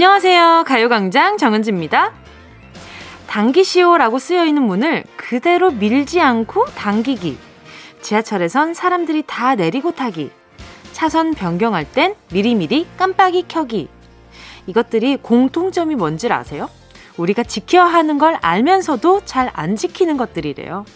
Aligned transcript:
안녕하세요. 0.00 0.64
가요광장 0.66 1.36
정은지입니다. 1.36 2.14
당기시오라고 3.26 4.18
쓰여 4.18 4.46
있는 4.46 4.62
문을 4.62 5.04
그대로 5.18 5.70
밀지 5.70 6.22
않고 6.22 6.64
당기기. 6.74 7.36
지하철에선 8.00 8.72
사람들이 8.72 9.24
다 9.26 9.56
내리고 9.56 9.90
타기. 9.92 10.30
차선 10.92 11.34
변경할 11.34 11.84
땐 11.84 12.14
미리미리 12.32 12.86
깜빡이 12.96 13.44
켜기. 13.46 13.90
이것들이 14.66 15.18
공통점이 15.18 15.96
뭔지 15.96 16.32
아세요? 16.32 16.70
우리가 17.18 17.42
지켜야 17.42 17.84
하는 17.84 18.16
걸 18.16 18.38
알면서도 18.40 19.26
잘 19.26 19.50
안 19.52 19.76
지키는 19.76 20.16
것들이래요. 20.16 20.86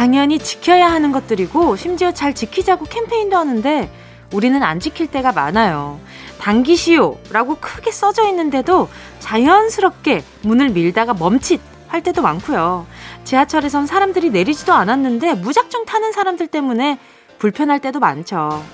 당연히 0.00 0.38
지켜야 0.38 0.90
하는 0.90 1.12
것들이고 1.12 1.76
심지어 1.76 2.10
잘 2.10 2.34
지키자고 2.34 2.86
캠페인도 2.86 3.36
하는데 3.36 3.92
우리는 4.32 4.62
안 4.62 4.80
지킬 4.80 5.08
때가 5.08 5.32
많아요. 5.32 6.00
당기시오라고 6.38 7.58
크게 7.60 7.90
써져 7.90 8.26
있는데도 8.28 8.88
자연스럽게 9.18 10.24
문을 10.40 10.70
밀다가 10.70 11.12
멈칫 11.12 11.60
할 11.86 12.02
때도 12.02 12.22
많고요. 12.22 12.86
지하철에선 13.24 13.86
사람들이 13.86 14.30
내리지도 14.30 14.72
않았는데 14.72 15.34
무작정 15.34 15.84
타는 15.84 16.12
사람들 16.12 16.46
때문에 16.46 16.98
불편할 17.38 17.78
때도 17.78 18.00
많죠. 18.00 18.64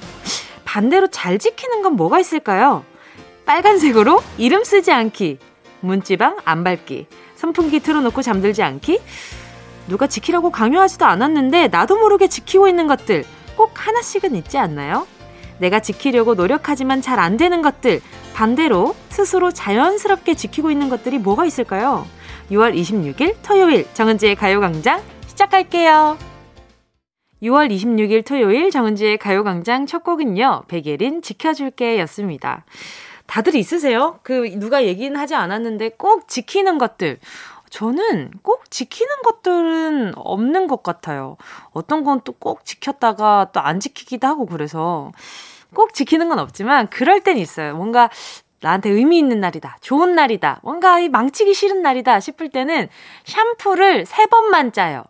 반대로 0.64 1.08
잘 1.08 1.40
지키는 1.40 1.82
건 1.82 1.94
뭐가 1.94 2.20
있을까요? 2.20 2.84
빨간색으로 3.46 4.22
이름 4.38 4.62
쓰지 4.62 4.92
않기, 4.92 5.40
문지방 5.80 6.36
안 6.44 6.62
밟기, 6.62 7.08
선풍기 7.34 7.80
틀어놓고 7.80 8.22
잠들지 8.22 8.62
않기, 8.62 9.00
누가 9.88 10.06
지키라고 10.06 10.50
강요하지도 10.50 11.04
않았는데 11.04 11.68
나도 11.68 11.98
모르게 11.98 12.28
지키고 12.28 12.68
있는 12.68 12.86
것들 12.86 13.24
꼭 13.56 13.72
하나씩은 13.74 14.34
있지 14.36 14.58
않나요? 14.58 15.06
내가 15.58 15.80
지키려고 15.80 16.34
노력하지만 16.34 17.00
잘 17.00 17.18
안 17.18 17.36
되는 17.36 17.62
것들, 17.62 18.00
반대로 18.34 18.94
스스로 19.08 19.50
자연스럽게 19.50 20.34
지키고 20.34 20.70
있는 20.70 20.88
것들이 20.90 21.18
뭐가 21.18 21.46
있을까요? 21.46 22.06
6월 22.50 22.74
26일 22.76 23.36
토요일 23.42 23.86
정은지의 23.94 24.36
가요광장 24.36 25.02
시작할게요. 25.26 26.18
6월 27.42 27.70
26일 27.70 28.24
토요일 28.26 28.70
정은지의 28.70 29.18
가요광장 29.18 29.86
첫 29.86 30.04
곡은요, 30.04 30.64
백예린 30.68 31.22
지켜줄게 31.22 31.98
였습니다. 32.00 32.64
다들 33.26 33.56
있으세요? 33.56 34.20
그, 34.22 34.48
누가 34.58 34.84
얘기는 34.84 35.14
하지 35.18 35.34
않았는데 35.34 35.90
꼭 35.96 36.28
지키는 36.28 36.78
것들. 36.78 37.18
저는 37.70 38.30
꼭 38.42 38.70
지키는 38.70 39.22
것들은 39.24 40.12
없는 40.16 40.66
것 40.68 40.82
같아요. 40.82 41.36
어떤 41.72 42.04
건 42.04 42.20
또 42.24 42.32
꼭 42.38 42.64
지켰다가 42.64 43.50
또 43.52 43.60
안 43.60 43.80
지키기도 43.80 44.26
하고 44.26 44.46
그래서 44.46 45.10
꼭 45.74 45.94
지키는 45.94 46.28
건 46.28 46.38
없지만 46.38 46.88
그럴 46.88 47.20
땐 47.22 47.38
있어요. 47.38 47.74
뭔가 47.76 48.08
나한테 48.60 48.90
의미 48.90 49.18
있는 49.18 49.40
날이다. 49.40 49.78
좋은 49.82 50.14
날이다. 50.14 50.60
뭔가 50.62 50.98
망치기 51.08 51.52
싫은 51.54 51.82
날이다 51.82 52.20
싶을 52.20 52.48
때는 52.50 52.88
샴푸를 53.24 54.06
세 54.06 54.26
번만 54.26 54.72
짜요. 54.72 55.04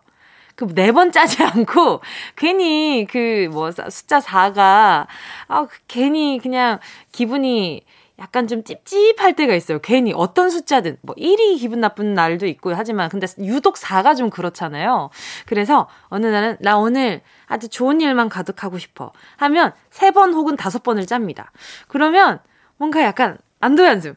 그네번 0.55 1.11
짜지 1.11 1.43
않고 1.45 2.01
괜히 2.35 3.05
그 3.09 3.47
뭐 3.51 3.71
숫자 3.89 4.19
4가 4.19 5.05
아 5.47 5.67
괜히 5.87 6.39
그냥 6.41 6.79
기분이 7.11 7.83
약간 8.19 8.47
좀 8.47 8.63
찝찝할 8.63 9.33
때가 9.35 9.53
있어요. 9.53 9.79
괜히 9.79 10.11
어떤 10.15 10.49
숫자든 10.49 10.97
뭐 11.01 11.13
1이 11.15 11.59
기분 11.59 11.81
나쁜 11.81 12.13
날도 12.15 12.47
있고 12.47 12.73
하지만 12.73 13.09
근데 13.09 13.27
유독 13.39 13.75
4가 13.75 14.15
좀 14.15 14.29
그렇잖아요. 14.29 15.11
그래서 15.45 15.87
어느 16.07 16.25
날은 16.25 16.57
나 16.59 16.77
오늘 16.77 17.21
아주 17.45 17.69
좋은 17.69 18.01
일만 18.01 18.29
가득하고 18.29 18.79
싶어 18.79 19.11
하면 19.37 19.71
3번 19.91 20.33
혹은 20.33 20.55
5번을 20.57 21.07
짭니다. 21.07 21.51
그러면 21.87 22.39
뭔가 22.77 23.03
약간 23.03 23.37
안도연중. 23.59 24.15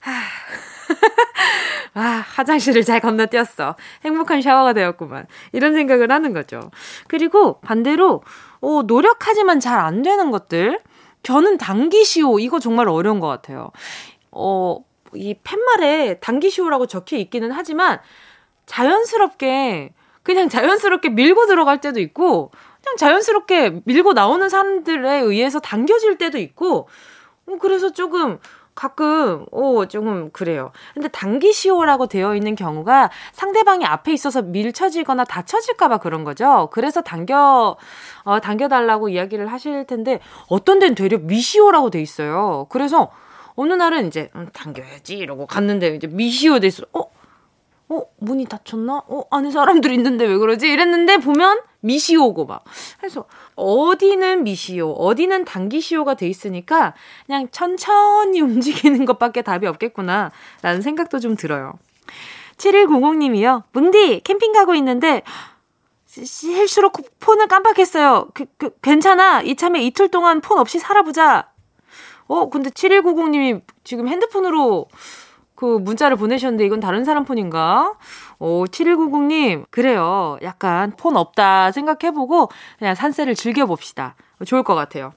하. 0.00 0.12
아, 1.94 2.24
화장실을 2.34 2.84
잘 2.84 3.00
건너뛰었어. 3.00 3.76
행복한 4.04 4.42
샤워가 4.42 4.72
되었구만. 4.72 5.26
이런 5.52 5.72
생각을 5.74 6.12
하는 6.12 6.32
거죠. 6.34 6.70
그리고 7.08 7.60
반대로, 7.60 8.22
어, 8.60 8.82
노력하지만 8.86 9.60
잘 9.60 9.78
안 9.78 10.02
되는 10.02 10.30
것들. 10.30 10.80
저는 11.26 11.58
당기시오. 11.58 12.38
이거 12.38 12.60
정말 12.60 12.88
어려운 12.88 13.18
것 13.18 13.26
같아요. 13.26 13.72
어, 14.30 14.78
이 15.12 15.34
팻말에 15.42 16.20
당기시오라고 16.20 16.86
적혀 16.86 17.16
있기는 17.16 17.50
하지만 17.50 17.98
자연스럽게, 18.66 19.92
그냥 20.22 20.48
자연스럽게 20.48 21.08
밀고 21.08 21.46
들어갈 21.46 21.80
때도 21.80 21.98
있고, 21.98 22.52
그냥 22.80 22.96
자연스럽게 22.96 23.82
밀고 23.86 24.12
나오는 24.12 24.48
사람들에 24.48 25.18
의해서 25.18 25.58
당겨질 25.58 26.16
때도 26.16 26.38
있고, 26.38 26.88
어, 27.48 27.56
그래서 27.60 27.90
조금, 27.92 28.38
가끔, 28.76 29.46
오, 29.50 29.86
조금 29.86 30.30
그래요. 30.30 30.70
근데 30.94 31.08
당기시오라고 31.08 32.06
되어 32.06 32.36
있는 32.36 32.54
경우가 32.54 33.10
상대방이 33.32 33.84
앞에 33.84 34.12
있어서 34.12 34.42
밀쳐지거나 34.42 35.24
다쳐질까봐 35.24 35.98
그런 35.98 36.22
거죠. 36.22 36.68
그래서 36.70 37.00
당겨, 37.00 37.76
어, 38.22 38.40
당겨달라고 38.40 39.08
이야기를 39.08 39.48
하실 39.48 39.86
텐데, 39.86 40.20
어떤 40.48 40.78
데는 40.78 40.94
되려 40.94 41.18
미시오라고 41.18 41.90
돼 41.90 42.00
있어요. 42.00 42.66
그래서 42.68 43.10
어느 43.56 43.72
날은 43.72 44.06
이제, 44.06 44.30
음, 44.36 44.48
당겨야지 44.52 45.16
이러고 45.16 45.46
갔는데, 45.46 45.96
이제 45.96 46.06
미시오 46.06 46.60
돼 46.60 46.66
있어. 46.68 46.84
어? 46.92 47.15
어, 47.88 48.02
문이 48.18 48.46
닫혔나? 48.46 49.02
어, 49.06 49.24
안에 49.30 49.50
사람들 49.50 49.92
있는데 49.92 50.24
왜 50.26 50.36
그러지? 50.36 50.68
이랬는데 50.68 51.18
보면 51.18 51.60
미시오고 51.80 52.46
막. 52.46 52.64
그래서 52.98 53.26
어디는 53.54 54.42
미시오, 54.42 54.90
어디는 54.92 55.44
당기시오가 55.44 56.14
돼 56.14 56.28
있으니까 56.28 56.94
그냥 57.26 57.48
천천히 57.50 58.40
움직이는 58.42 59.04
것밖에 59.04 59.42
답이 59.42 59.66
없겠구나. 59.66 60.32
라는 60.62 60.82
생각도 60.82 61.20
좀 61.20 61.36
들어요. 61.36 61.74
7100님이요. 62.56 63.64
뭉디, 63.72 64.22
캠핑 64.24 64.52
가고 64.52 64.74
있는데, 64.74 65.22
실수로 66.06 66.90
폰을 67.20 67.46
깜빡했어요. 67.46 68.28
그, 68.32 68.46
그, 68.56 68.70
괜찮아. 68.80 69.42
이참에 69.42 69.82
이틀 69.82 70.08
동안 70.08 70.40
폰 70.40 70.58
없이 70.58 70.78
살아보자. 70.78 71.50
어, 72.26 72.48
근데 72.48 72.70
7190님이 72.70 73.60
지금 73.84 74.08
핸드폰으로 74.08 74.88
그 75.56 75.78
문자를 75.78 76.16
보내셨는데 76.16 76.64
이건 76.66 76.80
다른 76.80 77.04
사람 77.04 77.24
폰인가? 77.24 77.94
오, 78.38 78.64
7190님, 78.66 79.64
그래요. 79.70 80.38
약간 80.42 80.92
폰 80.96 81.16
없다 81.16 81.72
생각해보고 81.72 82.50
그냥 82.78 82.94
산세를 82.94 83.34
즐겨봅시다. 83.34 84.14
좋을 84.44 84.62
것 84.62 84.74
같아요. 84.74 85.12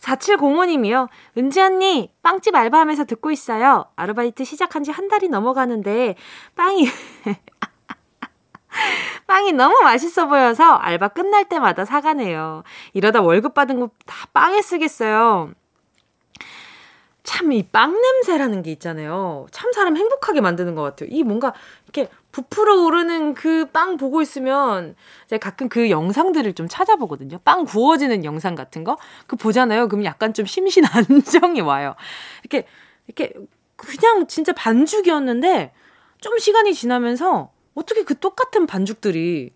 4705님이요. 0.00 1.08
은지 1.38 1.60
언니, 1.60 2.10
빵집 2.22 2.54
알바하면서 2.54 3.04
듣고 3.04 3.30
있어요. 3.30 3.86
아르바이트 3.96 4.44
시작한 4.44 4.82
지 4.84 4.90
한 4.90 5.08
달이 5.08 5.28
넘어가는데, 5.28 6.16
빵이, 6.56 6.88
빵이 9.26 9.52
너무 9.52 9.80
맛있어 9.82 10.26
보여서 10.26 10.74
알바 10.74 11.08
끝날 11.08 11.44
때마다 11.48 11.84
사가네요. 11.84 12.62
이러다 12.92 13.22
월급 13.22 13.54
받은 13.54 13.80
거 13.80 13.90
다 14.06 14.26
빵에 14.32 14.60
쓰겠어요. 14.62 15.50
참 17.34 17.50
이 17.52 17.62
빵 17.72 18.00
냄새라는 18.00 18.62
게 18.62 18.70
있잖아요. 18.72 19.46
참 19.50 19.72
사람 19.72 19.96
행복하게 19.96 20.40
만드는 20.40 20.74
것 20.76 20.82
같아요. 20.82 21.08
이 21.12 21.22
뭔가 21.24 21.52
이렇게 21.84 22.08
부풀어 22.32 22.84
오르는 22.84 23.34
그 23.34 23.68
빵 23.72 23.96
보고 23.96 24.22
있으면 24.22 24.94
제가 25.28 25.50
가끔 25.50 25.68
그 25.68 25.90
영상들을 25.90 26.52
좀 26.54 26.68
찾아보거든요. 26.68 27.38
빵 27.44 27.64
구워지는 27.64 28.24
영상 28.24 28.54
같은 28.54 28.84
거. 28.84 28.98
그 29.26 29.34
보잖아요. 29.36 29.88
그럼 29.88 30.04
약간 30.04 30.32
좀 30.32 30.46
심신 30.46 30.84
안정이 30.86 31.60
와요. 31.60 31.96
이렇게 32.44 32.66
이렇게 33.08 33.32
그냥 33.76 34.26
진짜 34.28 34.52
반죽이었는데 34.52 35.72
좀 36.20 36.38
시간이 36.38 36.72
지나면서 36.74 37.50
어떻게 37.74 38.04
그 38.04 38.16
똑같은 38.18 38.66
반죽들이 38.66 39.50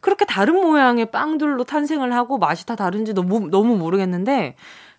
그렇게 0.00 0.24
다른 0.24 0.54
모양의 0.60 1.10
빵들로 1.10 1.64
탄생을 1.64 2.12
하고 2.12 2.38
맛이 2.38 2.66
다 2.66 2.76
다른지 2.76 3.14
너무 3.14 3.48
너무 3.50 3.76
모르겠는데 3.76 4.54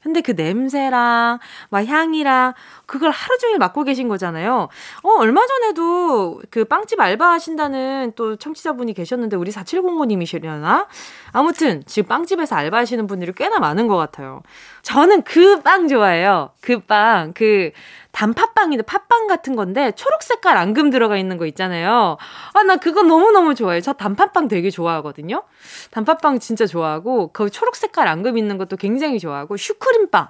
근데 0.08 0.22
그 0.22 0.32
냄새랑 0.32 1.40
막 1.70 1.86
향이랑 1.86 2.54
그걸 2.86 3.12
하루 3.12 3.38
종일 3.40 3.58
맡고 3.58 3.84
계신 3.84 4.08
거잖아요. 4.08 4.70
어, 5.04 5.10
얼마 5.20 5.46
전에도 5.46 6.42
그 6.50 6.64
빵집 6.64 6.98
알바 6.98 7.30
하신다는 7.30 8.14
또 8.16 8.38
청취자분이 8.38 8.94
계셨는데 8.94 9.36
우리 9.36 9.52
4705님이시려나? 9.52 10.88
아무튼 11.34 11.84
지금 11.86 12.08
빵집에서 12.08 12.56
알바 12.56 12.78
하시는 12.78 13.06
분들이 13.06 13.34
꽤나 13.34 13.60
많은 13.60 13.88
것 13.88 13.98
같아요. 13.98 14.44
저는 14.88 15.24
그 15.24 15.62
빵 15.64 15.90
좋아해요. 15.90 16.52
그 16.62 16.80
빵, 16.80 17.34
그 17.34 17.72
단팥빵인데 18.14 18.84
팥빵 18.86 19.28
같은 19.28 19.58
건데 19.58 19.92
초록 19.92 20.24
색깔 20.24 20.56
앙금 20.56 20.92
들어가 20.92 21.18
있는 21.18 21.38
거 21.38 21.46
있잖아요. 21.48 22.18
아, 22.54 22.64
나 22.64 22.78
그거 22.78 23.04
너무너무 23.04 23.54
좋아해요. 23.54 23.82
저 23.82 23.92
단팥빵 23.92 24.48
되게 24.48 24.70
좋아하거든요. 24.70 25.44
단팥빵 25.92 26.40
진짜 26.40 26.66
좋아하고 26.66 27.32
그 27.34 27.50
초록 27.50 27.76
색깔 27.76 28.08
앙금 28.08 28.38
있는 28.38 28.58
것도 28.58 28.78
굉장히 28.78 29.20
좋아하고 29.20 29.58
슈크림빵. 29.58 30.30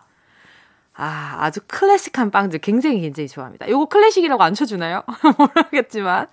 아, 0.95 1.37
아주 1.39 1.59
클래식한 1.67 2.31
빵들 2.31 2.57
굉장히 2.57 3.01
굉장히 3.01 3.27
좋아합니다. 3.29 3.69
요거 3.69 3.85
클래식이라고 3.85 4.41
안 4.41 4.55
쳐주나요? 4.55 5.03
모르겠지만. 5.37 6.25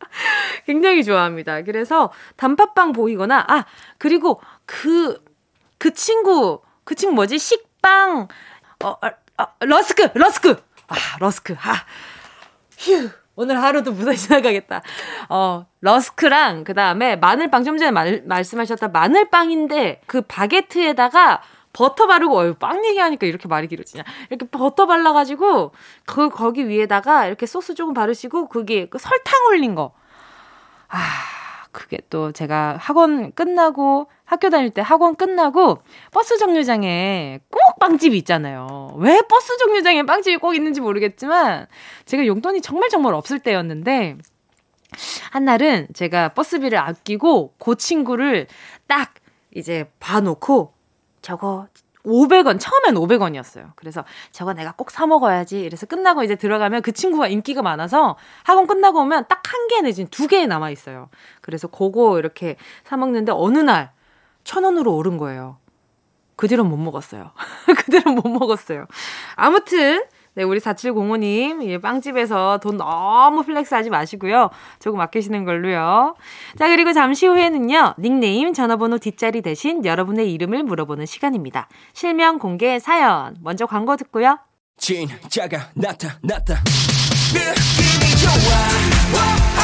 굉장히 0.64 1.04
좋아합니다. 1.04 1.60
그래서 1.62 2.10
단팥빵 2.36 2.92
보이거나, 2.92 3.44
아, 3.46 3.66
그리고 3.98 4.40
그, 4.64 5.22
그 5.76 5.92
친구, 5.92 6.62
그 6.88 6.94
친구 6.94 7.16
뭐지? 7.16 7.38
식빵, 7.38 8.28
어, 8.82 8.88
어, 8.88 8.96
어 9.36 9.46
러스크, 9.60 10.08
러스크! 10.14 10.56
아, 10.86 10.94
러스크, 11.20 11.54
아, 11.60 11.84
휴. 12.78 13.10
오늘 13.36 13.62
하루도 13.62 13.92
무사히 13.92 14.16
지나가겠다. 14.16 14.80
어, 15.28 15.66
러스크랑 15.82 16.64
그 16.64 16.72
다음에 16.72 17.16
마늘빵 17.16 17.64
좀 17.64 17.76
전에 17.76 17.90
말, 17.90 18.22
말씀하셨다 18.24 18.88
마늘빵인데 18.88 20.00
그 20.06 20.22
바게트에다가 20.22 21.42
버터 21.74 22.06
바르고 22.06 22.38
어유 22.38 22.54
빵 22.54 22.82
얘기하니까 22.82 23.26
이렇게 23.26 23.48
말이 23.48 23.68
길어지냐. 23.68 24.02
이렇게 24.30 24.46
버터 24.46 24.86
발라가지고 24.86 25.72
그 26.06 26.30
거기 26.30 26.68
위에다가 26.68 27.26
이렇게 27.26 27.44
소스 27.44 27.74
조금 27.74 27.92
바르시고 27.92 28.48
그게 28.48 28.86
그 28.88 28.98
설탕 28.98 29.44
올린 29.48 29.74
거. 29.74 29.92
아 30.88 30.98
그게 31.70 31.98
또 32.08 32.32
제가 32.32 32.78
학원 32.80 33.32
끝나고 33.32 34.08
학교 34.28 34.50
다닐 34.50 34.68
때 34.68 34.82
학원 34.82 35.16
끝나고 35.16 35.78
버스 36.12 36.36
정류장에 36.36 37.40
꼭 37.50 37.78
빵집이 37.80 38.14
있잖아요. 38.18 38.94
왜 38.98 39.22
버스 39.22 39.56
정류장에 39.56 40.02
빵집이 40.04 40.36
꼭 40.36 40.54
있는지 40.54 40.82
모르겠지만 40.82 41.66
제가 42.04 42.26
용돈이 42.26 42.60
정말 42.60 42.90
정말 42.90 43.14
없을 43.14 43.38
때였는데 43.38 44.18
한 45.30 45.44
날은 45.46 45.88
제가 45.94 46.30
버스비를 46.34 46.78
아끼고 46.78 47.54
그 47.58 47.76
친구를 47.76 48.48
딱 48.86 49.14
이제 49.54 49.90
봐놓고 49.98 50.74
저거 51.22 51.66
500원, 52.04 52.58
처음엔 52.60 52.94
500원이었어요. 52.94 53.72
그래서 53.76 54.04
저거 54.30 54.52
내가 54.52 54.72
꼭 54.72 54.90
사먹어야지. 54.90 55.60
이래서 55.60 55.84
끝나고 55.86 56.22
이제 56.22 56.36
들어가면 56.36 56.82
그 56.82 56.92
친구가 56.92 57.28
인기가 57.28 57.60
많아서 57.62 58.16
학원 58.44 58.66
끝나고 58.66 59.00
오면 59.00 59.24
딱 59.28 59.42
한 59.48 59.68
개 59.68 59.80
내지는 59.82 60.08
두 60.10 60.26
개 60.28 60.46
남아있어요. 60.46 61.08
그래서 61.40 61.68
그거 61.68 62.18
이렇게 62.18 62.56
사먹는데 62.84 63.32
어느 63.34 63.58
날 63.58 63.90
천 64.48 64.64
원으로 64.64 64.96
오른 64.96 65.18
거예요. 65.18 65.58
그 66.34 66.48
뒤로 66.48 66.64
못 66.64 66.78
먹었어요. 66.78 67.32
그 67.76 67.90
뒤로 67.90 68.12
못 68.12 68.26
먹었어요. 68.30 68.86
아무튼 69.36 70.02
네, 70.32 70.42
우리 70.42 70.58
4705님, 70.58 71.62
예, 71.66 71.76
빵집에서 71.78 72.58
돈 72.62 72.78
너무 72.78 73.42
flex 73.42 73.74
하지 73.74 73.90
마시고요. 73.90 74.48
조금 74.78 75.02
아끼시는 75.02 75.44
걸로요. 75.44 76.14
자, 76.56 76.68
그리고 76.68 76.94
잠시 76.94 77.26
후에는요, 77.26 77.96
닉네임, 77.98 78.54
전화번호 78.54 78.96
뒷자리 78.96 79.42
대신 79.42 79.84
여러분의 79.84 80.32
이름을 80.32 80.62
물어보는 80.62 81.04
시간입니다. 81.04 81.68
실명 81.92 82.38
공개 82.38 82.78
사연. 82.78 83.36
먼저 83.42 83.66
광고 83.66 83.96
듣고요. 83.96 84.38
진짜가 84.78 85.70
나타났다. 85.74 86.62
느낌이 87.34 88.16
좋아. 88.16 89.57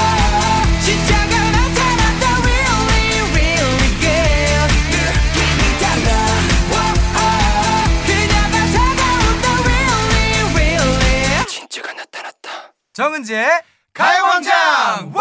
정은지의 12.95 13.49
가요광장! 13.93 15.13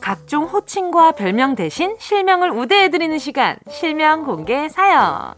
각종 0.00 0.46
호칭과 0.46 1.12
별명 1.12 1.54
대신 1.54 1.94
실명을 2.00 2.50
우대해드리는 2.50 3.16
시간. 3.20 3.56
실명 3.70 4.24
공개 4.24 4.68
사연 4.68 5.34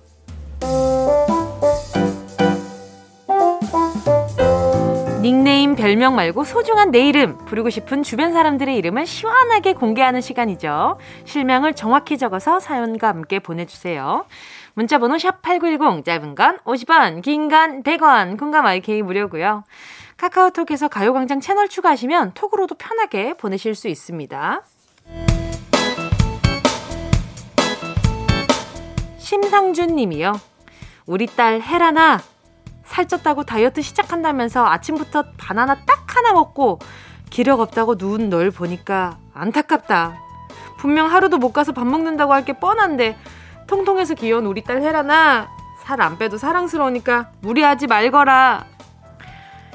별명 5.84 6.14
말고 6.14 6.44
소중한 6.44 6.90
내 6.90 7.06
이름, 7.06 7.36
부르고 7.44 7.68
싶은 7.68 8.02
주변 8.02 8.32
사람들의 8.32 8.74
이름을 8.74 9.04
시원하게 9.04 9.74
공개하는 9.74 10.22
시간이죠. 10.22 10.98
실명을 11.26 11.74
정확히 11.74 12.16
적어서 12.16 12.58
사연과 12.58 13.08
함께 13.08 13.38
보내주세요. 13.38 14.24
문자번호 14.72 15.16
샵8910, 15.16 16.02
짧은 16.06 16.36
건 16.36 16.56
50원, 16.64 17.20
긴 17.20 17.50
건 17.50 17.82
100원, 17.82 18.38
공감 18.38 18.64
IK 18.64 19.02
무료고요. 19.02 19.64
카카오톡에서 20.16 20.88
가요광장 20.88 21.40
채널 21.40 21.68
추가하시면 21.68 22.32
톡으로도 22.32 22.76
편하게 22.76 23.34
보내실 23.34 23.74
수 23.74 23.88
있습니다. 23.88 24.62
심상준 29.18 29.96
님이요. 29.96 30.32
우리 31.04 31.26
딸 31.26 31.60
헤라나 31.60 32.22
살쪘다고 32.86 33.46
다이어트 33.46 33.82
시작한다면서 33.82 34.66
아침부터 34.66 35.24
바나나 35.36 35.84
딱 35.86 36.16
하나 36.16 36.32
먹고 36.32 36.78
기력 37.30 37.60
없다고 37.60 37.96
누운 37.96 38.30
널 38.30 38.50
보니까 38.50 39.18
안타깝다. 39.34 40.16
분명 40.78 41.10
하루도 41.10 41.38
못 41.38 41.52
가서 41.52 41.72
밥 41.72 41.86
먹는다고 41.86 42.32
할 42.32 42.44
게 42.44 42.52
뻔한데 42.52 43.16
통통해서 43.66 44.14
귀여운 44.14 44.46
우리 44.46 44.62
딸 44.62 44.82
헤라나 44.82 45.48
살 45.82 46.00
안 46.00 46.18
빼도 46.18 46.38
사랑스러우니까 46.38 47.30
무리하지 47.40 47.86
말거라. 47.86 48.64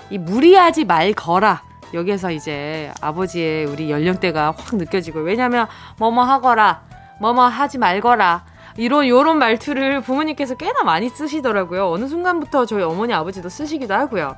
이 0.10 0.18
무리하지 0.18 0.86
말거라. 0.86 1.62
여기에서 1.94 2.32
이제 2.32 2.92
아버지의 3.02 3.66
우리 3.66 3.90
연령대가 3.92 4.54
확 4.56 4.76
느껴지고 4.76 5.20
왜냐면 5.22 5.68
뭐뭐 5.98 6.24
하거라. 6.24 6.82
뭐뭐 7.20 7.44
하지 7.48 7.78
말거라. 7.80 8.46
이런 8.78 9.08
요런 9.08 9.38
말투를 9.38 10.02
부모님께서 10.02 10.56
꽤나 10.56 10.84
많이 10.84 11.10
쓰시더라고요. 11.10 11.90
어느 11.90 12.08
순간부터 12.08 12.66
저희 12.66 12.84
어머니 12.84 13.14
아버지도 13.14 13.50
쓰시기도 13.50 13.94
하고요. 13.94 14.36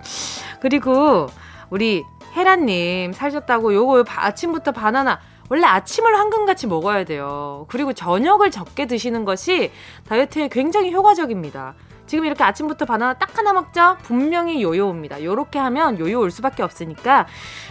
그리고 0.61 1.27
우리 1.69 2.03
헤라님 2.35 3.11
살쪘다고 3.11 3.73
요거 3.73 4.05
아침부터 4.07 4.71
바나나 4.71 5.19
원래 5.49 5.67
아침을 5.67 6.15
황금같이 6.15 6.67
먹어야 6.67 7.03
돼요. 7.03 7.65
그리고 7.67 7.91
저녁을 7.91 8.51
적게 8.51 8.85
드시는 8.85 9.25
것이 9.25 9.71
다이어트에 10.07 10.47
굉장히 10.47 10.93
효과적입니다. 10.93 11.75
지금 12.05 12.25
이렇게 12.25 12.43
아침부터 12.43 12.85
바나나 12.85 13.13
딱 13.13 13.37
하나 13.37 13.53
먹죠? 13.53 13.97
분명히 14.01 14.61
요요 14.61 14.87
옵니다. 14.87 15.21
요렇게 15.21 15.59
하면 15.59 15.99
요요 15.99 16.19
올 16.19 16.31
수밖에 16.31 16.63
없으니까 16.63 17.27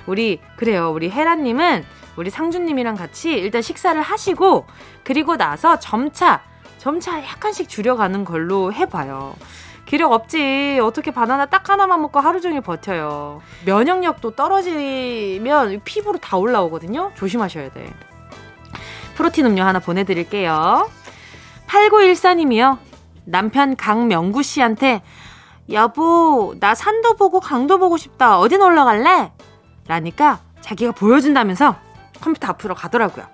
우리 0.06 0.40
그래요. 0.56 0.92
우리 0.92 1.10
헤라님은 1.10 1.84
우리 2.16 2.30
상준님이랑 2.30 2.96
같이 2.96 3.32
일단 3.32 3.62
식사를 3.62 4.00
하시고 4.00 4.66
그리고 5.04 5.36
나서 5.36 5.78
점차 5.78 6.42
점차 6.80 7.22
약간씩 7.22 7.68
줄여가는 7.68 8.24
걸로 8.24 8.72
해봐요. 8.72 9.34
기력 9.84 10.12
없지. 10.12 10.80
어떻게 10.82 11.10
바나나 11.10 11.44
딱 11.44 11.68
하나만 11.68 12.00
먹고 12.00 12.20
하루 12.20 12.40
종일 12.40 12.62
버텨요. 12.62 13.42
면역력도 13.66 14.30
떨어지면 14.30 15.82
피부로 15.84 16.18
다 16.18 16.38
올라오거든요. 16.38 17.12
조심하셔야 17.16 17.70
돼. 17.70 17.92
프로틴 19.14 19.44
음료 19.44 19.62
하나 19.62 19.78
보내드릴게요. 19.78 20.88
8914님이요. 21.66 22.78
남편 23.26 23.76
강명구 23.76 24.42
씨한테 24.42 25.02
여보, 25.70 26.54
나 26.60 26.74
산도 26.74 27.16
보고 27.16 27.40
강도 27.40 27.78
보고 27.78 27.98
싶다. 27.98 28.38
어디 28.38 28.56
놀러 28.56 28.86
갈래? 28.86 29.32
라니까 29.86 30.40
자기가 30.62 30.92
보여준다면서 30.92 31.76
컴퓨터 32.22 32.48
앞으로 32.48 32.74
가더라고요. 32.74 33.26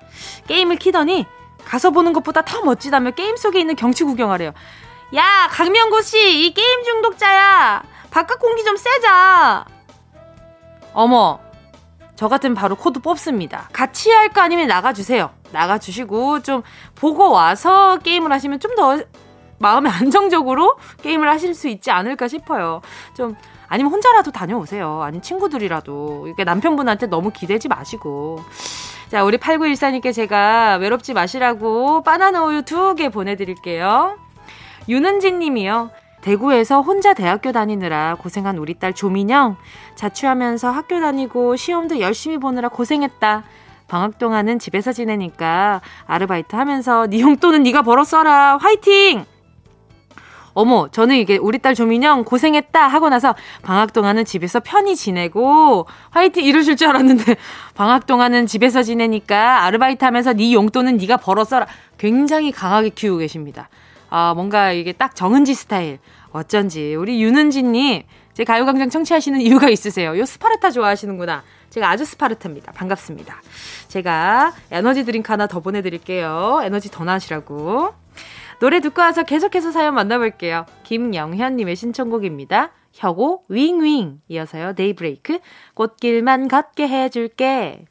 게임을 0.48 0.76
키더니 0.76 1.26
가서 1.66 1.90
보는 1.90 2.12
것보다 2.12 2.42
더 2.42 2.62
멋지다며 2.62 3.10
게임 3.10 3.36
속에 3.36 3.58
있는 3.60 3.74
경치 3.76 4.04
구경하래요. 4.04 4.52
야, 5.14 5.48
강명구 5.50 6.02
씨, 6.02 6.46
이 6.46 6.54
게임 6.54 6.84
중독자야. 6.84 7.82
바깥 8.10 8.38
공기 8.38 8.64
좀 8.64 8.76
쐬자. 8.76 9.64
어머, 10.94 11.40
저 12.14 12.28
같으면 12.28 12.54
바로 12.54 12.76
코드 12.76 13.00
뽑습니다. 13.00 13.68
같이 13.72 14.10
할 14.10 14.30
거 14.30 14.40
아니면 14.40 14.66
나가주세요. 14.68 15.30
나가주시고, 15.52 16.42
좀 16.42 16.62
보고 16.94 17.30
와서 17.30 17.98
게임을 17.98 18.32
하시면 18.32 18.60
좀 18.60 18.74
더 18.76 18.98
마음에 19.58 19.88
안정적으로 19.88 20.76
게임을 21.02 21.28
하실 21.30 21.54
수 21.54 21.68
있지 21.68 21.90
않을까 21.90 22.28
싶어요. 22.28 22.82
좀, 23.16 23.34
아니면 23.68 23.90
혼자라도 23.92 24.30
다녀오세요. 24.30 25.00
아니면 25.02 25.22
친구들이라도. 25.22 26.28
이게 26.28 26.44
남편분한테 26.44 27.06
너무 27.06 27.30
기대지 27.30 27.68
마시고. 27.68 28.44
자, 29.08 29.22
우리 29.24 29.38
8914님께 29.38 30.12
제가 30.12 30.76
외롭지 30.76 31.14
마시라고 31.14 32.02
바나나 32.02 32.44
우유 32.44 32.62
두 32.62 32.94
개 32.96 33.08
보내드릴게요. 33.08 34.18
윤은진 34.88 35.38
님이요. 35.38 35.90
대구에서 36.22 36.80
혼자 36.80 37.14
대학교 37.14 37.52
다니느라 37.52 38.16
고생한 38.18 38.58
우리 38.58 38.74
딸 38.74 38.92
조민영. 38.92 39.56
자취하면서 39.94 40.70
학교 40.70 41.00
다니고 41.00 41.54
시험도 41.56 42.00
열심히 42.00 42.38
보느라 42.38 42.68
고생했다. 42.68 43.44
방학 43.86 44.18
동안은 44.18 44.58
집에서 44.58 44.92
지내니까 44.92 45.80
아르바이트 46.06 46.56
하면서 46.56 47.06
네 47.06 47.20
용돈은 47.20 47.62
네가 47.62 47.82
벌어 47.82 48.02
써라. 48.02 48.58
화이팅! 48.60 49.24
어머, 50.56 50.88
저는 50.90 51.16
이게 51.16 51.36
우리 51.36 51.58
딸 51.58 51.74
조민영 51.74 52.24
고생했다 52.24 52.88
하고 52.88 53.08
나서 53.10 53.34
방학 53.62 53.92
동안은 53.92 54.24
집에서 54.24 54.60
편히 54.60 54.96
지내고 54.96 55.86
화이팅 56.10 56.44
이러실 56.44 56.76
줄 56.76 56.88
알았는데 56.88 57.36
방학 57.76 58.06
동안은 58.06 58.46
집에서 58.46 58.82
지내니까 58.82 59.64
아르바이트 59.64 60.04
하면서 60.04 60.32
네 60.32 60.54
용돈은 60.54 60.96
네가 60.96 61.18
벌어 61.18 61.44
써라. 61.44 61.66
굉장히 61.98 62.52
강하게 62.52 62.88
키우고 62.88 63.18
계십니다. 63.18 63.68
아, 64.08 64.32
뭔가 64.34 64.72
이게 64.72 64.92
딱 64.92 65.14
정은지 65.14 65.54
스타일. 65.54 65.98
어쩐지 66.32 66.94
우리 66.94 67.22
윤은지 67.22 67.62
님 67.62 68.02
제 68.36 68.44
가요광장 68.44 68.90
청취하시는 68.90 69.40
이유가 69.40 69.70
있으세요. 69.70 70.18
요 70.18 70.26
스파르타 70.26 70.70
좋아하시는구나. 70.70 71.42
제가 71.70 71.88
아주 71.88 72.04
스파르타입니다. 72.04 72.70
반갑습니다. 72.72 73.40
제가 73.88 74.52
에너지 74.70 75.06
드링크 75.06 75.32
하나 75.32 75.46
더 75.46 75.60
보내드릴게요. 75.60 76.60
에너지 76.62 76.90
더 76.90 77.02
나시라고. 77.02 77.94
노래 78.58 78.80
듣고 78.80 79.02
와서 79.02 79.22
계속해서 79.22 79.70
사연 79.70 79.94
만나볼게요. 79.94 80.64
김영현님의 80.84 81.76
신청곡입니다. 81.76 82.70
혁오 82.92 83.44
윙윙 83.48 84.20
이어서요. 84.28 84.74
데이브레이크 84.74 85.40
꽃길만 85.74 86.48
걷게 86.48 86.88
해줄게. 86.88 87.84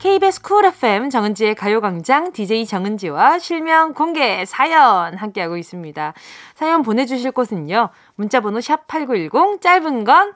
KBS 0.00 0.42
쿨 0.42 0.66
FM 0.66 1.08
정은지의 1.08 1.54
가요광장 1.54 2.32
DJ 2.32 2.66
정은지와 2.66 3.38
실명 3.38 3.94
공개 3.94 4.44
사연 4.44 5.16
함께하고 5.16 5.56
있습니다. 5.56 6.12
사연 6.54 6.82
보내주실 6.82 7.30
곳은요. 7.32 7.88
문자번호 8.16 8.58
샵8910 8.58 9.62
짧은 9.62 10.04
건 10.04 10.34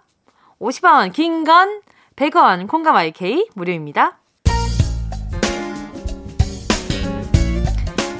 50원 0.60 1.12
긴 1.12 1.44
건 1.44 1.82
100원 2.16 2.66
콩감 2.66 2.96
IK 2.96 3.48
무료입니다. 3.54 4.17